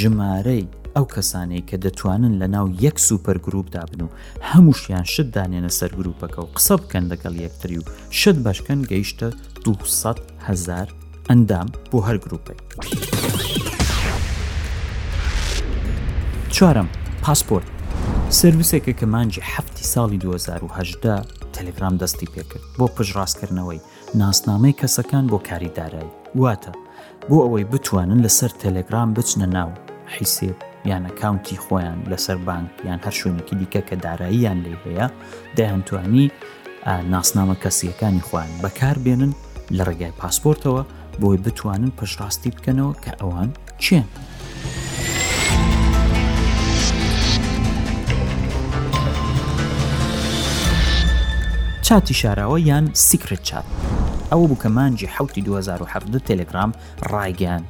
ژمارەی 0.00 0.64
ئەو 0.96 1.04
کەسانەی 1.14 1.62
کە 1.68 1.76
دەتوانن 1.84 2.34
لە 2.40 2.46
ناو 2.54 2.66
یەک 2.86 2.96
سوپەر 3.08 3.36
گرروپ 3.46 3.66
دابن 3.76 4.00
و 4.04 4.08
هەمووشیان 4.50 5.04
شت 5.12 5.28
دانێنە 5.34 5.70
سەر 5.78 5.90
گرروپەکە 5.98 6.38
و 6.44 6.48
قسە 6.56 6.74
بکەن 6.82 7.04
دەگەڵ 7.12 7.34
یەکتری 7.44 7.78
و 7.80 7.84
شت 8.20 8.36
بەشکەن 8.44 8.80
گەیشتە 8.90 9.28
200 9.64 10.18
هزار 10.46 10.88
ئەندام 11.30 11.68
بۆ 11.90 11.98
هەر 12.06 12.16
گرروپی. 12.24 12.56
چوارم 16.60 16.88
پاسپۆرت 17.24 17.64
سرویسێکە 18.40 18.92
کە 19.00 19.04
مانجی 19.06 19.40
هەفتی 19.52 19.84
ساڵی 19.94 20.18
2010 20.20 21.22
تەلگرام 21.54 21.94
دەستی 22.02 22.28
پێکرد 22.34 22.64
بۆ 22.78 22.86
پشڕاستکردنەوەی 22.96 23.80
ناسنامەی 24.20 24.74
کەسەکان 24.80 25.24
بۆ 25.30 25.38
کاریدارایی 25.48 26.10
واتە 26.42 26.72
بۆ 27.30 27.36
ئەوەی 27.46 27.64
بتوانن 27.72 28.20
لەسەر 28.28 28.52
تەلگرام 28.62 29.10
بچنە 29.14 29.46
ناو 29.56 29.70
حیسێب 30.18 30.56
یان 30.84 31.02
ئەکاونتی 31.06 31.56
خۆیان 31.64 31.98
لەسەر 32.12 32.38
بانک 32.48 32.70
یان 32.84 33.00
هەر 33.04 33.14
شوێنێکی 33.20 33.54
دیکە 33.60 33.80
کە 33.88 33.96
داراییان 34.04 34.58
لێ 34.64 34.74
هەیە 34.84 35.06
دەیانتوانی 35.58 36.26
ناسنامە 37.12 37.56
کەسیەکانی 37.64 38.22
خۆیان 38.28 38.52
بەکار 38.64 38.96
بێنن 39.04 39.32
لە 39.76 39.82
ڕێگای 39.88 40.14
پاسپۆرتەوە 40.20 40.82
بۆی 41.20 41.38
بتوانن 41.44 41.92
پشڕاستی 41.98 42.50
بکەنەوە 42.56 42.92
کە 43.04 43.12
ئەوان 43.20 43.50
چێن. 43.84 44.08
چاتی 51.90 52.14
شاراوە 52.14 52.60
یان 52.66 52.90
سیکرت 52.92 53.42
چات 53.48 53.64
ئەوە 54.32 54.46
بووکە 54.50 54.66
مانجی 54.76 55.06
حوتی 55.16 55.40
2010 55.42 56.18
تەلگرام 56.28 56.70
ڕایگەیان 57.12 57.62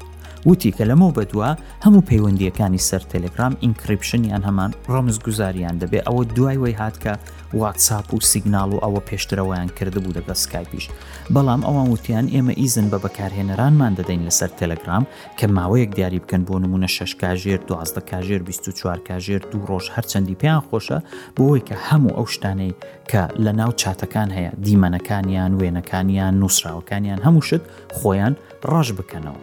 وتی 0.46 0.72
کە 0.72 0.84
لەمەو 0.84 1.12
بەدووە 1.18 1.48
هەموو 1.84 2.04
پەیوەندیەکانی 2.10 2.80
سەر 2.88 3.02
تەلگرام 3.12 3.52
ئینکریپشنیان 3.62 4.42
هەمان 4.48 4.70
ڕۆمز 4.92 5.18
گوزاریان 5.24 5.76
دەبێ 5.82 5.98
ئەوە 6.06 6.24
دوای 6.36 6.56
وی 6.62 6.72
هاتکە 6.80 7.12
واتساپ 7.54 8.14
و 8.14 8.18
سیگناڵ 8.30 8.68
و 8.74 8.80
ئەوە 8.84 9.00
پێشترەوەیان 9.08 9.68
کردبوو 9.78 10.12
دەگە 10.16 10.32
سکایپیش 10.42 10.86
بەڵام 11.34 11.60
ئەوان 11.66 11.88
وتیان 11.92 12.26
ئێمە 12.34 12.54
ئیزن 12.60 12.86
بە 12.90 12.98
بەکارهێنەرانمان 13.04 13.92
دەدەین 13.98 14.22
لەسەر 14.28 14.50
تەلگرام 14.60 15.04
کە 15.38 15.44
ماوەیەک 15.56 15.90
دیاری 15.96 16.18
بکەن 16.24 16.42
بۆ 16.48 16.54
نمونە 16.64 16.88
شش 16.96 17.12
کاژێر 17.22 17.60
دوازدە 17.68 18.00
کاژێر 18.10 18.42
24 18.42 18.98
کاژێر 19.08 19.42
دوو 19.52 19.64
ڕۆژ 19.68 19.84
هەرچەندی 19.96 20.36
پێیان 20.40 20.62
خۆشە 20.68 20.98
بۆەوەی 21.36 21.62
کە 21.68 21.74
هەموو 21.88 22.14
ئەو 22.16 22.26
شتانەی 22.34 22.74
کە 23.10 23.20
لە 23.44 23.52
ناو 23.60 23.72
چاتەکان 23.82 24.30
هەیە 24.36 24.52
دیمەنەکانیان 24.66 25.52
وێنەکانیان 25.60 26.34
نووسراوەکانیان 26.40 27.18
هەموو 27.26 27.42
شت 27.48 27.62
خۆیان 27.98 28.34
ڕژ 28.72 28.88
بکەنەوە. 28.98 29.40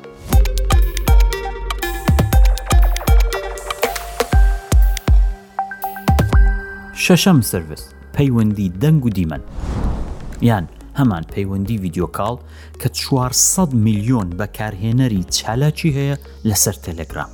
شەشەم 7.06 7.42
سرویس 7.42 7.84
پەیوەندی 8.18 8.70
دەنگ 8.82 9.04
و 9.06 9.10
دیمەن 9.10 9.40
یان 10.42 10.66
هەمان 11.00 11.24
پەیوەندی 11.34 11.78
ڤیددیوکاڵ 11.82 12.38
کە 12.84 12.88
400 12.92 13.74
میلیۆن 13.86 14.30
بەکارهێنەری 14.40 15.24
چالاکی 15.38 15.90
هەیە 15.98 16.18
لەسەر 16.50 16.76
تەلەگرام 16.88 17.32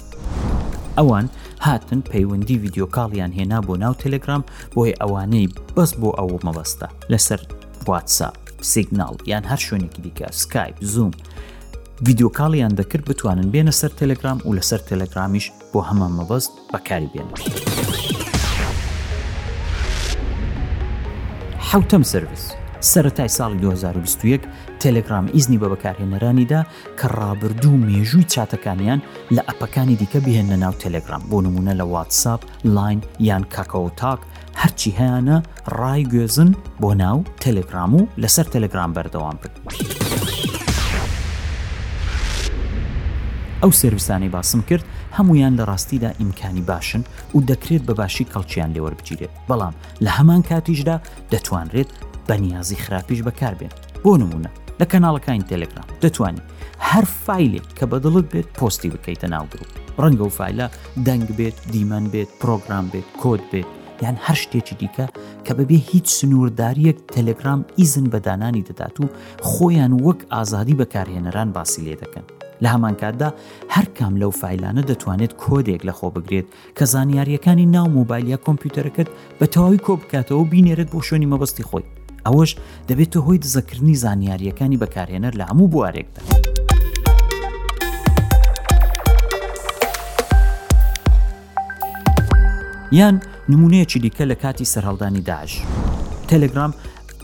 ئەوان 0.98 1.30
هاتن 1.62 2.02
پەیوەندی 2.02 2.60
ڤیددیوکاڵیان 2.62 3.32
هێنا 3.40 3.62
بۆ 3.68 3.76
ناو 3.78 3.94
تەلەگرام 3.94 4.42
بۆی 4.76 4.94
ئەوانەی 5.02 5.48
بەس 5.76 5.92
بۆ 6.00 6.10
ئەوە 6.18 6.38
مەبەستە 6.48 6.88
لەسەر 7.12 7.40
واتساپ 7.88 8.38
سیگناڵ 8.72 9.16
یان 9.32 9.44
هەر 9.46 9.58
شوێنێکی 9.66 10.02
دیکە 10.06 10.28
سکایپ 10.42 10.76
زوم 10.92 11.12
ڤیددیوکاڵیان 12.06 12.74
دەکرد 12.80 13.06
بتوانن 13.10 13.48
بێنە 13.54 13.74
سەر 13.82 13.92
تەلەگرام 14.02 14.38
و 14.46 14.52
لەسەر 14.58 14.82
تەلەگرامیش 14.90 15.46
بۆ 15.72 15.80
هەمان 15.90 16.12
مەبەست 16.20 16.52
بەکاری 16.74 17.10
بێنن. 17.14 17.40
حوتەم 21.76 22.04
سرویس 22.14 22.44
سەتای 22.94 23.30
ساڵی 23.38 23.58
2021 23.62 24.42
تەلگرام 24.82 25.26
ئیزنی 25.36 25.58
بە 25.58 25.64
بەکارهێنەرانیدا 25.74 26.62
کە 27.00 27.06
ڕابردوو 27.20 27.82
مێژووی 27.88 28.30
چاتەکانیان 28.34 29.00
لە 29.36 29.42
ئەپەکانی 29.48 29.96
دیکە 30.02 30.20
بهێنە 30.26 30.58
ناو 30.64 30.74
تەلگرام 30.82 31.22
بۆ 31.30 31.38
نمونە 31.46 31.74
لە 31.74 31.82
واتساپ 31.94 32.42
لاین 32.76 33.02
یان 33.30 33.44
کاکەو 33.54 33.88
تاک 34.02 34.20
هەرچی 34.62 34.90
هیانە 35.00 35.38
ڕای 35.80 36.04
گوێزن 36.12 36.50
بۆ 36.82 36.90
ناو 37.02 37.18
تەلگرام 37.46 37.92
و 38.00 38.08
لەسەر 38.24 38.48
تەلگرام 38.56 38.92
بەردەوام 38.96 39.36
بن. 39.42 39.52
ئەو 43.62 43.72
سرویسانی 43.82 44.30
باسم 44.30 44.62
کرد 44.62 44.86
هەمویان 45.18 45.54
لە 45.60 45.66
ڕاستیدا 45.70 46.10
ئیمکانی 46.20 46.62
باشن 46.68 47.04
و 47.36 47.40
دەکرێت 47.50 47.84
بەباشی 47.90 48.26
کەڵچیان 48.34 48.70
لێوەربگیرێت 48.76 49.32
بەڵام 49.50 49.74
لە 50.06 50.10
هەمان 50.18 50.42
کاتیشدا 50.50 50.98
دەتوانرێت 51.34 51.90
بەنیازی 52.28 52.76
خراپیش 52.84 53.20
بەکاربێن 53.28 53.74
بۆ 54.04 54.12
نمونە 54.22 54.50
لە 54.82 54.86
کەناڵەکانی 54.92 55.46
تەلگرام 55.52 55.88
دەتوانیت 56.04 56.46
هەر 56.90 57.06
فیلێک 57.26 57.66
کە 57.78 57.86
بەدڵت 57.92 58.26
بێت 58.34 58.48
پۆستی 58.60 58.90
بکەیتە 58.94 59.28
ناوگرروپ 59.34 59.72
ڕەنگە 60.04 60.22
و 60.26 60.30
فیلە 60.38 60.68
دەنگ 61.08 61.28
بێت 61.38 61.58
دیمەن 61.74 62.06
بێت 62.14 62.30
پرۆگرام 62.42 62.86
بێت 62.94 63.08
کۆت 63.22 63.44
بێت 63.52 63.70
یان 64.04 64.16
هەر 64.26 64.38
شتێکی 64.44 64.76
دیکە 64.82 65.06
کە 65.46 65.54
بەبێ 65.58 65.80
هیچ 65.92 66.08
سنوورداریەک 66.20 66.98
تەلگرام 67.16 67.62
ئیزن 67.80 68.06
بەدانانی 68.14 68.64
دەدات 68.70 68.96
و 69.00 69.06
خۆیان 69.52 69.94
وەک 70.06 70.20
ئازادی 70.34 70.76
بەکارهێنەران 70.80 71.50
باسی 71.56 71.82
لێ 71.88 71.96
دەکەن 72.04 72.26
لە 72.64 72.66
هەمان 72.74 72.96
کاتدا 73.02 73.30
هەر 73.76 73.86
کام 73.98 74.14
لەو 74.24 74.32
فیلانە 74.42 74.84
دەتوانێت 74.90 75.32
کۆدێک 75.44 75.82
لە 75.88 75.94
خۆ 75.98 76.08
بگرێت 76.16 76.48
کە 76.78 76.84
زانیاریەکانی 76.94 77.66
ناو 77.76 77.88
مۆبایلیا 77.98 78.38
کۆمپیوتەرەکەت 78.46 79.10
بە 79.42 79.46
تەواوی 79.54 79.84
کۆبکاتەوە 79.88 80.44
بینێرت 80.52 80.90
بۆ 80.94 81.00
شوێنی 81.08 81.32
مەبستی 81.34 81.64
خۆی 81.70 81.86
ئەوەش 82.26 82.52
دەبێتە 82.90 83.20
هۆی 83.26 83.42
دزەکردنی 83.44 83.96
زانیاریەکانی 84.04 84.82
بەکارهێنەر 84.84 85.34
لە 85.40 85.46
هەموو 85.50 85.72
بوارێکدا. 85.74 86.22
یان 92.92 93.16
نمونەیەکی 93.52 94.00
دیکە 94.04 94.24
لە 94.32 94.36
کاتی 94.44 94.66
سەرهەڵدانی 94.74 95.22
داش. 95.30 95.52
تەلگرام 96.30 96.74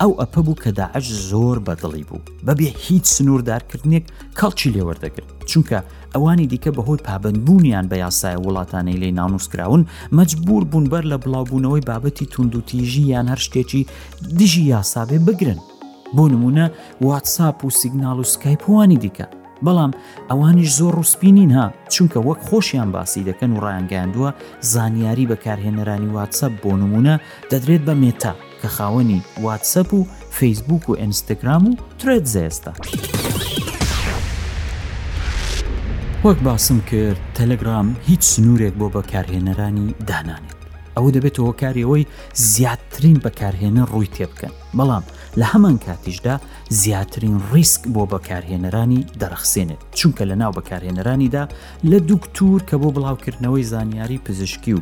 ئەو 0.01 0.11
ئەپە 0.19 0.41
بوو 0.45 0.57
کە 0.63 0.71
داعش 0.79 1.07
زۆر 1.29 1.57
بەدڵی 1.67 2.03
بوو 2.09 2.21
بەبێ 2.47 2.67
هیچ 2.85 3.05
سنووردارکردنێک 3.15 4.05
کەڵکی 4.39 4.71
لێوەردەگرت 4.75 5.29
چونکە 5.49 5.77
ئەوانی 6.13 6.49
دیکە 6.51 6.71
بەهۆی 6.77 7.03
پابندبوونیان 7.07 7.85
بە 7.91 7.95
یاسایە 8.05 8.39
وڵاتانەی 8.45 8.99
لێ 9.01 9.09
نانووسراون 9.19 9.81
مجبور 10.17 10.63
بوون 10.71 10.85
بەر 10.91 11.03
لە 11.11 11.17
بڵاوبوونەوەی 11.23 11.85
بابەتی 11.89 12.29
توندوتیژی 12.33 13.03
یان 13.13 13.27
هەر 13.31 13.39
شتێکی 13.45 13.81
دژی 14.39 14.63
یاسابێ 14.75 15.17
بگرن 15.27 15.59
بۆ 16.15 16.23
نمونە 16.33 16.65
واتساپ 17.07 17.57
و 17.65 17.69
سیگناال 17.81 18.19
و 18.19 18.23
سکایپوانی 18.33 18.97
دیکە 19.05 19.27
بەڵام 19.65 19.91
ئەوانیش 20.29 20.69
زۆر 20.79 20.93
ڕوسپینین 20.99 21.51
ها 21.57 21.65
چونکە 21.93 22.19
وەک 22.27 22.39
خۆشیان 22.47 22.89
باسی 22.95 23.25
دەکەن 23.29 23.51
و 23.53 23.61
ڕایانگەاندووە 23.65 24.29
زانیاری 24.73 25.29
بەکارهێنەرانی 25.31 26.09
واتسەپ 26.15 26.53
بۆ 26.63 26.71
نمونە 26.81 27.15
دەدرێت 27.51 27.83
بە 27.87 27.95
مێتا 28.03 28.33
کە 28.61 28.67
خاوەنی 28.77 29.19
واتسەپ 29.45 29.93
و 29.93 30.05
فەیسبوک 30.37 30.83
و 30.89 30.93
ئینستاگرام 30.95 31.63
و 31.67 31.75
ترێت 31.99 32.25
زێستا. 32.35 32.71
وەک 36.23 36.39
باسم 36.43 36.79
کرد 36.91 37.19
تەلەگرام 37.37 37.87
هیچ 38.07 38.21
سنوورێک 38.33 38.73
بۆ 38.79 38.87
بەکارهێنەرانی 38.95 39.87
دانانێت. 40.09 40.55
ئەوە 40.97 41.11
دەبێتەوە 41.15 41.53
کاریەوەی 41.61 42.05
زیاترین 42.33 43.17
بەکارهێنە 43.25 43.83
ڕووی 43.91 44.09
تێبکەن 44.15 44.53
بەڵام 44.77 45.03
لە 45.39 45.45
هەمان 45.53 45.77
کاتیشدا 45.85 46.35
زیاترین 46.69 47.37
ریسک 47.53 47.81
بۆ 47.95 48.03
بەکارهێنەرانی 48.13 49.01
دەرەخسێنێت 49.21 49.81
چونکە 49.99 50.23
لە 50.29 50.35
ناو 50.41 50.51
بەکارهێنەرانیدا 50.57 51.43
لە 51.91 51.97
دوکتور 52.09 52.59
کە 52.69 52.75
بۆ 52.81 52.89
بڵاوکردنەوەی 52.95 53.67
زانیاری 53.73 54.17
پزیشکی 54.25 54.73
و 54.73 54.79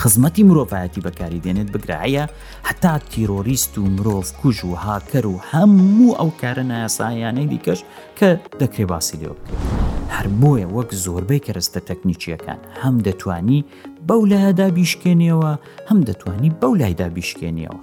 خزمەتی 0.00 0.42
مرۆڤایەتی 0.48 1.00
بەکاری 1.06 1.42
دێنێت 1.44 1.70
بگرایە 1.74 2.24
هەتا 2.68 2.94
تیرۆریست 3.10 3.74
و 3.78 3.82
مرۆڤ 3.96 4.26
کوژ 4.40 4.58
و 4.64 4.74
هاکەر 4.84 5.24
و 5.26 5.36
هەموو 5.50 6.12
ئەو 6.18 6.30
کارە 6.40 6.64
نایاسایانەی 6.72 7.48
دیکەش 7.52 7.80
کە 8.18 8.28
دەکرێ 8.60 8.84
باسی 8.92 9.16
لێ 9.20 9.28
بکرێت 9.28 9.60
هەر 10.16 10.26
بۆیە 10.40 10.66
وەک 10.76 10.90
زۆربەی 11.04 11.44
کەرستە 11.46 11.80
تەکنیکیەکان 11.88 12.60
هەم 12.82 12.94
دەتانی 13.06 13.60
بەو 14.08 14.20
لایەدا 14.30 14.68
بیشکێنیەوە 14.76 15.52
هەم 15.88 15.98
دەتانی 16.08 16.50
بەو 16.60 16.74
لایدا 16.80 17.08
بیشکێنیەوە. 17.16 17.78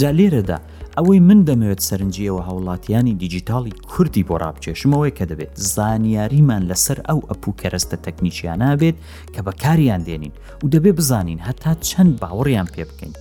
جا 0.00 0.10
لێرەدا 0.18 0.58
ئەوەی 0.98 1.20
من 1.28 1.40
دەمەوێت 1.48 1.80
سەرنجیەوە 1.88 2.42
هاوڵاتیانی 2.48 3.16
دیجیتالی 3.22 3.72
کوردی 3.92 4.24
بۆ 4.28 4.36
ڕابچێشمەوەی 4.44 5.12
کە 5.18 5.24
دەبێت 5.30 5.52
زانیاریمان 5.74 6.62
لەسەر 6.70 6.98
ئەو 7.08 7.20
ئەپوو 7.28 7.58
کەرەستە 7.60 7.96
تەکنیشیانە 8.06 8.70
بێت 8.80 8.96
کە 9.34 9.40
بەکاریان 9.46 10.02
دێنین 10.08 10.34
و 10.62 10.66
دەبێ 10.74 10.92
بزانین 10.98 11.40
هەتا 11.46 11.72
چەند 11.88 12.12
باوەڕیان 12.20 12.68
پێ 12.74 12.84
بکەین 12.90 13.12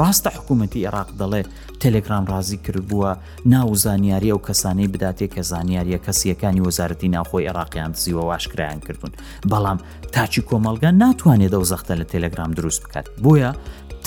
ڕاستە 0.00 0.30
حکوومەتی 0.36 0.80
عێراق 0.86 1.10
دەڵێ 1.20 1.42
تەلگرام 1.82 2.24
ڕازی 2.32 2.58
کردبووە 2.64 3.12
ناو 3.52 3.68
زانیاری 3.84 4.30
ئەو 4.34 4.40
کەسانەی 4.48 4.88
بداتێت 4.94 5.30
کە 5.36 5.42
زانیاریە 5.52 5.98
کەسیەکانی 6.06 6.64
وەزارەتی 6.66 7.08
ناوخۆی 7.16 7.46
عێراقیان 7.48 7.92
دزیوە 7.94 8.24
واشکرایان 8.30 8.80
کردوون 8.86 9.12
بەڵام 9.50 9.78
تاچی 10.14 10.42
کۆمەلگان 10.48 10.94
ناتوانێت 11.04 11.50
دەو 11.54 11.64
زەختە 11.70 11.94
لە 12.00 12.04
تەلگرام 12.12 12.50
دروست 12.58 12.80
بکات 12.84 13.06
بۆیە 13.24 13.50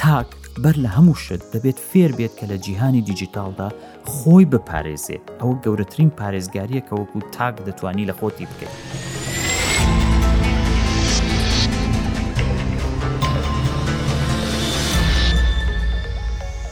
تاک 0.02 0.28
بەر 0.64 0.76
لە 0.84 0.90
هەموو 0.98 1.16
شت 1.26 1.42
دەبێت 1.54 1.78
فێر 1.92 2.12
بێت 2.18 2.34
کە 2.40 2.46
لە 2.52 2.58
جیهانی 2.66 3.02
دیجیتالدا 3.10 3.70
خۆی 4.14 4.46
بپارێزێت 4.52 5.26
ئەوە 5.40 5.56
گەورەترین 5.64 6.12
پارێزگاریە 6.20 6.82
کە 6.88 6.94
وەکو 7.00 7.20
تاک 7.36 7.56
دەتوانی 7.68 8.08
لە 8.10 8.14
خۆتی 8.20 8.46
بکەیت. 8.50 8.78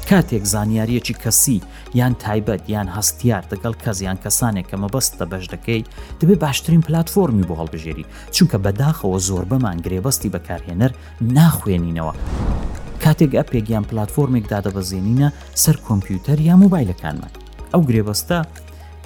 کاتێک 0.10 0.44
زانیاریەکی 0.54 1.16
کەسی 1.24 1.58
یان 2.00 2.14
تایبەت 2.24 2.64
یان 2.76 2.88
هەستیار 2.98 3.44
دەگەڵ 3.52 3.74
کەزیان 3.86 4.18
کەسانێک 4.24 4.66
کە 4.72 4.78
مەبەستە 4.84 5.26
بەش 5.32 5.46
دەکەی 5.54 5.84
دەبێت 6.20 6.40
باشترین 6.46 6.82
پلتفۆمی 6.88 7.48
بۆ 7.48 7.54
هەڵبژێری 7.62 8.06
چونکە 8.36 8.58
بەداخەوە 8.66 9.20
زۆربەمان 9.28 9.78
گرێبەستی 9.86 10.34
بەکارهێنەر 10.36 10.92
ناخوێنینەوە. 11.36 12.14
کاتێک 13.06 13.32
ئەپێکیان 13.40 13.84
پلتفۆرمێکدا 13.90 14.60
دەبەزێنینە 14.66 15.28
سەر 15.64 15.78
کۆمپیوتەر 15.88 16.38
یا 16.50 16.56
موبایلەکانمان 16.64 17.34
ئەو 17.74 17.82
گرێبەستە 17.88 18.40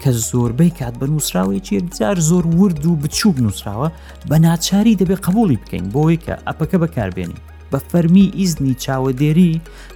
کە 0.02 0.10
زۆربەی 0.30 0.72
کات 0.80 0.96
بە 1.00 1.06
نووسراوێکی 1.12 1.74
یەکجار 1.80 2.18
زۆر 2.30 2.46
ورد 2.62 2.82
و 2.86 3.00
بچووک 3.04 3.38
نووسراوە 3.46 3.88
بە 4.30 4.36
ناچاری 4.46 4.98
دەبێت 5.02 5.22
قبولی 5.28 5.60
بکەین 5.62 5.86
بۆی 5.96 6.20
کە 6.26 6.34
ئەپەکە 6.48 6.78
بەکاربێنین 6.84 7.40
بە 7.72 7.80
فەرمی 7.90 8.32
ئیزنی 8.40 8.74
چاوەدێری 8.84 9.52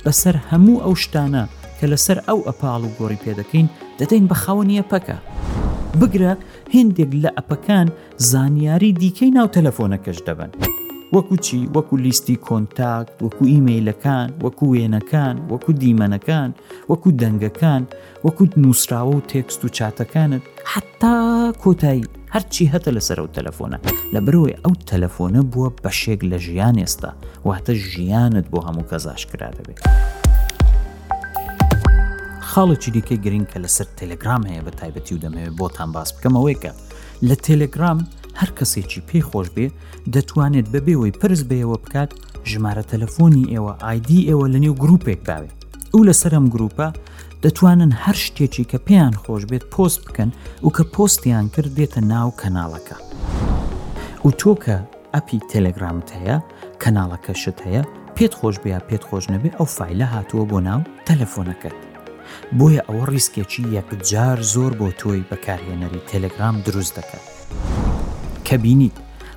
بەسەر 0.05 0.35
هەموو 0.49 0.81
ئەو 0.83 0.93
شتانە 1.03 1.43
کە 1.77 1.85
لەسەر 1.91 2.17
ئەو 2.27 2.39
ئەپاڵ 2.47 2.81
و 2.85 2.93
گۆڕی 2.99 3.21
پێدەکەین 3.23 3.67
دەدەین 3.99 4.25
بە 4.29 4.35
خاوەنیە 4.43 4.83
پەکە 4.91 5.17
بگرە 5.99 6.33
هندێک 6.75 7.11
لە 7.23 7.29
ئەپەکان 7.37 7.87
زانیاری 8.29 8.95
دیکەی 9.01 9.31
ناو 9.37 9.47
تەلەفۆنەکەش 9.55 10.19
دەبن. 10.29 10.51
وەکو 11.13 11.35
چی 11.35 11.69
وەکو 11.75 11.93
لیستی 12.03 12.35
کۆنتاک 12.45 13.07
وەکو 13.25 13.43
ئیممەیلەکان 13.53 14.27
وەکو 14.45 14.65
وێنەکان 14.73 15.35
وەکو 15.51 15.71
دیمەنەکان 15.81 16.49
وەکو 16.91 17.09
دەنگەکان 17.21 17.81
وەکوت 18.25 18.51
نووسراوە 18.63 19.13
و 19.17 19.21
تێکست 19.31 19.61
و 19.65 19.69
چاتەکانت 19.77 20.41
حتا 20.73 21.15
کۆتایی 21.63 22.03
هەرچی 22.35 22.63
هەتە 22.73 22.89
لەسەر 22.95 23.17
ئەو 23.21 23.27
تەلەفۆنە 23.37 23.77
لە 24.13 24.19
برەوەی 24.25 24.57
ئەو 24.63 24.73
تەلەفۆنە 24.89 25.41
بووە 25.51 25.69
بەشێک 25.83 26.21
لە 26.31 26.37
ژیان 26.45 26.75
ئێستا 26.83 27.11
واتە 27.47 27.73
ژیانت 27.91 28.45
بۆ 28.51 28.59
هەموو 28.67 28.83
کەزاشکرا 28.89 29.49
دەبێت. 29.57 29.79
خاڵێکی 32.49 32.89
دیکەی 32.95 33.17
گرنگ 33.25 33.45
کە 33.51 33.57
لەسەر 33.63 33.87
تەلگرام 33.99 34.43
هەیە 34.49 34.61
بە 34.65 34.71
تایبەتی 34.79 35.13
و 35.15 35.19
دەمەوێت 35.23 35.53
بۆتان 35.59 35.89
باس 35.95 36.09
بکەم 36.13 36.33
ئەوەیە 36.37 36.57
کە 36.63 36.71
لە 37.29 37.35
تەلگرام، 37.47 37.99
هەر 38.39 38.49
کەسێکی 38.57 39.01
پێی 39.07 39.23
خۆش 39.29 39.47
بێ 39.55 39.67
دەتوانێت 40.13 40.67
بەبێەوەی 40.73 41.17
پرس 41.19 41.41
بێەوە 41.49 41.77
بکات 41.83 42.11
ژمارە 42.51 42.83
تەلەفۆنی 42.91 43.49
ئێوە 43.53 43.73
آیدی 43.91 44.27
ئێوە 44.29 44.45
لە 44.53 44.59
نێو 44.63 44.75
گرروپێک 44.83 45.19
داوێ 45.29 45.49
ئەو 45.93 46.01
لەسرم 46.07 46.45
گروپە 46.53 46.87
دەتوانن 47.43 47.91
هەر 48.03 48.17
شتێکی 48.25 48.65
کە 48.71 48.77
پێیان 48.87 49.13
خۆش 49.23 49.43
بێت 49.51 49.65
پۆست 49.73 49.99
بکەن 50.05 50.29
و 50.65 50.69
کە 50.75 50.83
پۆستیان 50.93 51.45
کرد 51.53 51.73
دێتە 51.77 52.01
ناو 52.13 52.29
کەناڵەکە 52.41 52.97
و 54.25 54.29
تۆکە 54.41 54.77
ئەپی 55.13 55.37
تەلەگرامت 55.51 56.07
هەیە 56.19 56.37
کەناڵەکە 56.81 57.33
شت 57.41 57.59
هەیە 57.65 57.83
پێت 58.15 58.33
خۆش 58.39 58.55
بیا 58.63 58.79
پێت 58.89 59.03
خۆش 59.09 59.23
نەبێ 59.33 59.49
ئەو 59.57 59.67
فیلە 59.77 60.07
هاتووە 60.13 60.43
بۆ 60.51 60.59
ناو 60.67 60.81
تەلەفۆنەکەت 61.07 61.77
بۆیە 62.57 62.81
ئەوە 62.89 63.03
ریسکێکی 63.13 63.63
یەکجار 63.77 64.37
زۆر 64.53 64.71
بۆ 64.79 64.87
تۆی 65.01 65.23
بەکارهێنەری 65.29 66.01
تەلەگرام 66.11 66.55
دروست 66.65 66.93
دەکات. 66.97 67.25
کە 68.53 68.57
بینیت 68.65 68.91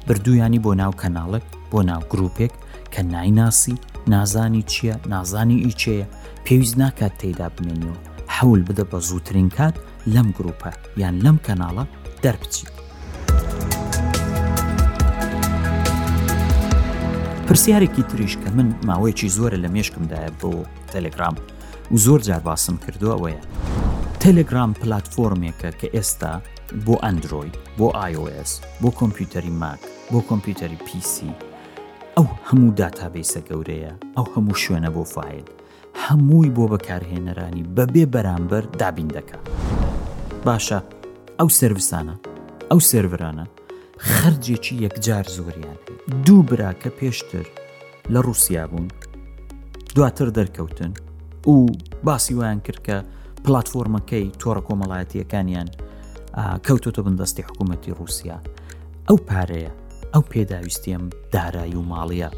بردویانی 0.06 0.58
بۆ 0.66 0.72
ناو 0.80 0.92
کەناڵک 1.02 1.44
بۆ 1.72 1.80
ناو 1.90 2.00
گرروپێک 2.12 2.52
کە 2.94 3.00
نایناسی 3.12 3.74
نازانی 4.12 4.62
چییە 4.72 4.94
نازانی 5.12 5.58
ئیچەیە 5.66 6.06
پێویست 6.46 6.76
ناکات 6.80 7.12
تێدا 7.20 7.48
بمێنیەوە 7.56 7.98
حەول 8.36 8.60
بدە 8.68 8.84
بە 8.90 8.98
زووترین 9.08 9.48
کات 9.56 9.74
لەم 10.14 10.28
گروپە 10.38 10.70
یان 11.02 11.14
لەم 11.26 11.36
کەناڵە 11.46 11.84
دەربچیت 12.22 12.72
پرسیارێکی 17.46 18.02
تریش 18.10 18.34
کە 18.42 18.48
من 18.56 18.68
ماوەیەکی 18.88 19.28
زۆرە 19.36 19.56
لە 19.64 19.68
مێشکمدایە 19.74 20.30
بۆ 20.40 20.50
تەلگرام 20.92 21.34
و 21.92 21.96
زۆر 22.04 22.20
جار 22.26 22.40
باسم 22.48 22.76
کردو 22.84 23.08
ئەوەیە 23.16 23.40
تەلگرام 24.22 24.70
پلتفۆرمێکە 24.80 25.70
کە 25.80 25.86
ئێستا 25.96 26.34
بۆ 26.86 26.94
ئەندروید 27.04 27.54
بۆ 27.78 27.86
iOS 28.10 28.50
بۆ 28.82 28.88
کۆمپیوتەری 29.00 29.50
ماک 29.62 29.80
بۆ 30.12 30.18
کۆمپیوتەری 30.28 30.76
PC 30.86 31.14
ئەو 32.16 32.26
هەموو 32.48 32.74
داتابیسە 32.80 33.40
گەورەیە 33.48 33.92
ئەو 34.16 34.24
هەموو 34.34 34.58
شوێنە 34.62 34.90
بۆ 34.96 35.02
فیل 35.14 35.46
هەمووی 36.04 36.50
بۆ 36.56 36.64
بەکارهێنەرانی 36.72 37.64
بەبێ 37.76 38.04
بەرامبەر 38.14 38.64
دابین 38.80 39.08
دەکە 39.16 39.38
باشە 40.46 40.78
ئەو 41.38 41.48
سرویسانە 41.58 42.14
ئەو 42.70 42.80
سرورانە 42.90 43.44
خرجێکی 44.10 44.74
یەکجار 44.84 45.26
زۆریان 45.36 45.78
دوو 46.26 46.42
براکە 46.50 46.90
پێشتر 47.00 47.46
لە 48.12 48.18
رووسیا 48.26 48.66
بوون 48.70 48.88
دواتر 49.94 50.28
دەرکەوتن 50.38 50.90
و 51.50 51.54
باسی 52.06 52.34
ویان 52.34 52.60
کرد 52.66 52.80
کە 52.88 52.98
پلتفۆرمەکەی 53.44 54.26
تۆڕە 54.40 54.62
کۆمەڵایەتیەکانیان 54.68 55.68
کەوتۆتە 56.66 57.00
بندستی 57.06 57.42
حکوومەتتی 57.48 57.90
رووسیا 57.98 58.38
ئەو 59.08 59.18
پارەیە 59.28 59.72
ئەو 60.14 60.22
پێداویستیم 60.32 61.02
دارایی 61.32 61.76
و 61.80 61.84
ماڵیە 61.92 62.28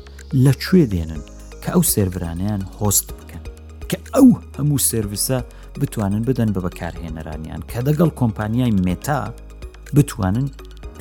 لەکوێ 0.45 0.85
دێنن 0.93 1.23
کە 1.63 1.69
ئەو 1.75 1.83
سێرانیان 1.93 2.63
هۆست 2.79 3.09
بکەن 3.19 3.45
کە 3.91 3.99
ئەو 4.15 4.29
هەموو 4.59 4.85
سرویسە 4.91 5.39
بتوانن 5.81 6.23
بدەن 6.29 6.51
بە 6.55 6.61
بەکارهێنەرانیان 6.67 7.61
کە 7.71 7.79
دەگەڵ 7.87 8.11
کۆمپانیای 8.21 8.77
مێتا 8.87 9.21
بتوانن 9.95 10.47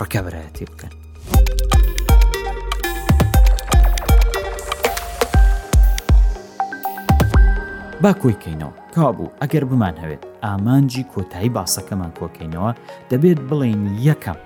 ڕکەبرایەتی 0.02 0.66
بکەن. 0.72 0.94
با 8.04 8.14
کۆی 8.22 8.36
کەینەوە 8.44 8.76
کابوو 8.96 9.34
ئەگەر 9.42 9.64
بمان 9.72 9.96
هەوێت 10.04 10.24
ئامانجی 10.50 11.04
کۆتایی 11.14 11.52
باسەکەمان 11.58 12.12
کۆکەینەوە 12.20 12.72
دەبێت 13.12 13.40
بڵین 13.50 13.82
یەکەم 14.08 14.40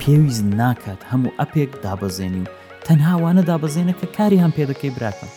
پێویست 0.00 0.44
ناکات 0.60 1.00
هەموو 1.10 1.36
ئەپێک 1.40 1.70
دابەزێنی 1.84 2.44
و 2.46 2.50
تەنهاوانە 2.86 3.42
دابەزێنە 3.50 3.94
کە 4.00 4.06
کاری 4.16 4.42
هەم 4.44 4.52
پێدەکەی 4.56 4.94
براکەم 4.96 5.30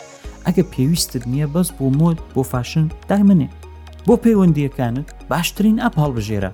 ئەگە 0.46 0.62
پێویستت 0.74 1.22
نییە 1.32 1.46
بەس 1.54 1.68
بۆ 1.78 1.86
مۆد 2.00 2.18
بۆ 2.34 2.42
فاشن 2.52 2.86
دایمنێ 3.10 3.48
بۆ 4.06 4.14
پەیوەندیەکانت 4.24 5.08
باشترین 5.32 5.76
ئەپ 5.84 5.94
هەڵبژێرە 6.02 6.50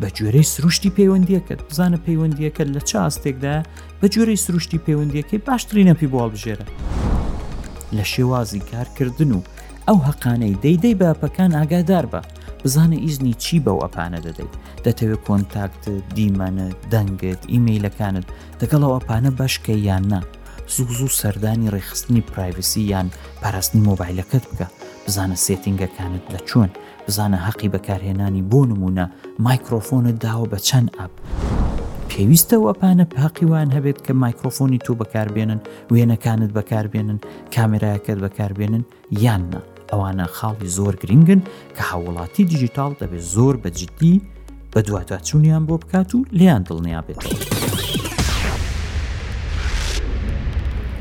بە 0.00 0.08
جۆرەی 0.16 0.46
سروشتی 0.52 0.90
پەیوەندیەکەت 0.98 1.60
بزانە 1.68 1.98
پەیوەندیەکەت 2.06 2.68
لە 2.76 2.82
چ 2.88 2.90
ئاستێکدا 3.02 3.56
بە 4.00 4.06
جۆرەی 4.14 4.42
سروشتی 4.44 4.80
پەیوەندیەکەی 4.86 5.38
باشترین 5.48 5.88
ئەپی 5.90 6.08
بۆ 6.12 6.18
هەڵبژێرە 6.24 6.66
لە 7.96 8.04
شێوازی 8.12 8.60
کارکردن 8.70 9.30
و 9.36 9.40
ئەو 9.88 9.98
حەقانەی 10.06 10.58
دەیدەی 10.64 10.94
باپەکان 11.00 11.50
ئاگادار 11.58 12.06
بە 12.12 12.20
بزانە 12.64 12.96
ئیزنی 13.06 13.34
چی 13.44 13.56
بەو 13.66 13.78
ئەپانە 13.84 14.20
دەدەیت 14.26 14.54
دەتەوێت 14.84 15.20
کۆنتاکت 15.26 15.82
دیمەنە 16.16 16.66
دەنگت 16.92 17.40
ئیممەیلەکانت 17.52 18.26
دەگەڵ 18.60 18.82
ئەو 18.84 18.94
ئەپانە 18.96 19.30
بەشکە 19.40 19.74
یان 19.88 20.04
نا 20.12 20.20
زوو 20.74 20.92
زوو 20.98 21.16
سەردانی 21.20 21.70
ڕێخستنی 21.74 22.26
پرایڤسی 22.30 22.82
یان 22.92 23.06
پاراستنی 23.42 23.84
مۆبایلەکەت 23.88 24.44
بکە 24.50 24.66
بزانە 25.06 25.36
سێتینگەکانت 25.46 26.24
لە 26.34 26.40
چۆن 26.48 26.70
بزانە 27.06 27.38
حەقی 27.46 27.72
بەکارهێنانی 27.74 28.46
بۆ 28.50 28.60
نمونە 28.70 29.06
مایکرۆفۆنت 29.46 30.16
داوە 30.24 30.46
بە 30.52 30.58
چەند 30.68 30.88
ئاپ 30.98 31.14
پێویستە 32.10 32.56
ئەپانە 32.68 33.04
پاقیوان 33.16 33.68
هەبێت 33.76 33.98
کە 34.06 34.12
مایکرۆفۆنی 34.22 34.82
تۆ 34.84 34.92
بەکاربێنن 35.00 35.60
وێنەکانت 35.92 36.50
بەکاربێنن 36.56 37.18
کامێرایەکەت 37.54 38.18
بەکاربێنن 38.24 38.84
یاننا 39.26 39.60
ئەوانە 39.92 40.26
خاڵی 40.36 40.68
زۆر 40.76 40.94
گرنگن 41.02 41.40
کە 41.76 41.82
هاوڵاتی 41.92 42.42
دیجیتال 42.52 42.92
دەبێت 43.00 43.24
زۆر 43.34 43.54
بە 43.62 43.70
جددی 43.78 44.14
بە 44.72 44.80
دواتچوونیان 44.86 45.64
بۆ 45.68 45.74
بکات 45.82 46.14
و 46.14 46.18
لیان 46.38 46.62
دڵنیا 46.68 47.00
بێت. 47.08 47.20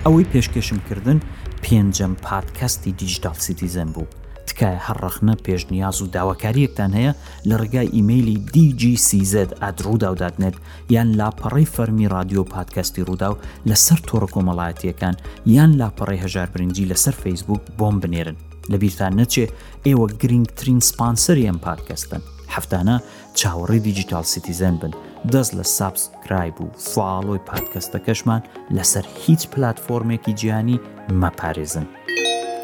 ئەوەی 0.06 0.26
پێشکەشمکردن 0.34 1.19
پێنجەم 1.63 2.13
پادکەستی 2.28 2.91
دیجیتال 3.02 3.34
سیتیزەن 3.45 3.89
بوو. 3.95 4.06
تکایە 4.50 4.80
هەرڕەخنە 4.88 5.34
پێشنیاز 5.45 5.97
و 6.02 6.08
داواکاریەکتان 6.15 6.91
هەیە 6.97 7.12
لە 7.50 7.56
ڕێگای 7.62 7.89
ئیممەلی 7.95 8.38
دیجیCZ 8.54 9.34
ئادروداودادنێت 9.62 10.56
یان 10.95 11.10
لاپەڕی 11.19 11.65
فەرمی 11.73 12.08
رادیۆ 12.15 12.43
پادکەستی 12.54 13.06
ڕوودا 13.08 13.30
و 13.32 13.36
لەسەر 13.69 14.00
تۆڕ 14.08 14.23
کۆمەڵایەتیەکان 14.34 15.15
یان 15.56 15.71
لاپەڕی 15.80 16.21
هەژار 16.23 16.50
برنجی 16.54 16.89
لەسەر 16.91 17.15
فەیسبوک 17.23 17.62
بۆم 17.80 17.95
بنێرن 18.04 18.36
لە 18.71 18.77
بیران 18.80 19.13
نەچێ 19.23 19.45
ئێوە 19.88 20.08
گرنگترین 20.21 20.80
سپانسری 20.89 21.43
ئەم 21.49 21.60
پادکەستن 21.67 22.21
هەفتانە 22.56 22.95
چاوەڕی 23.39 23.84
دیجیتال 23.88 24.25
سیتیزەن 24.34 24.75
بن 24.82 24.91
دەست 25.32 25.51
لە 25.60 25.63
سابس 25.77 26.03
کرایب 26.25 26.56
و 26.62 26.67
فاڵۆی 26.91 27.45
پادکەستەکەشمان 27.49 28.41
لەسەر 28.75 29.06
هیچ 29.23 29.41
پلتفۆرمێکی 29.53 30.34
گیانی 30.39 30.80
مەپارێزن 31.21 31.86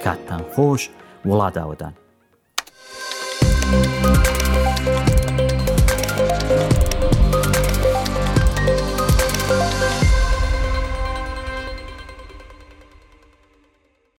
کاتتان 0.04 0.44
خۆش 0.56 0.82
وڵاداوەدان. 1.30 1.94
thank 3.72 4.04
you 4.28 4.33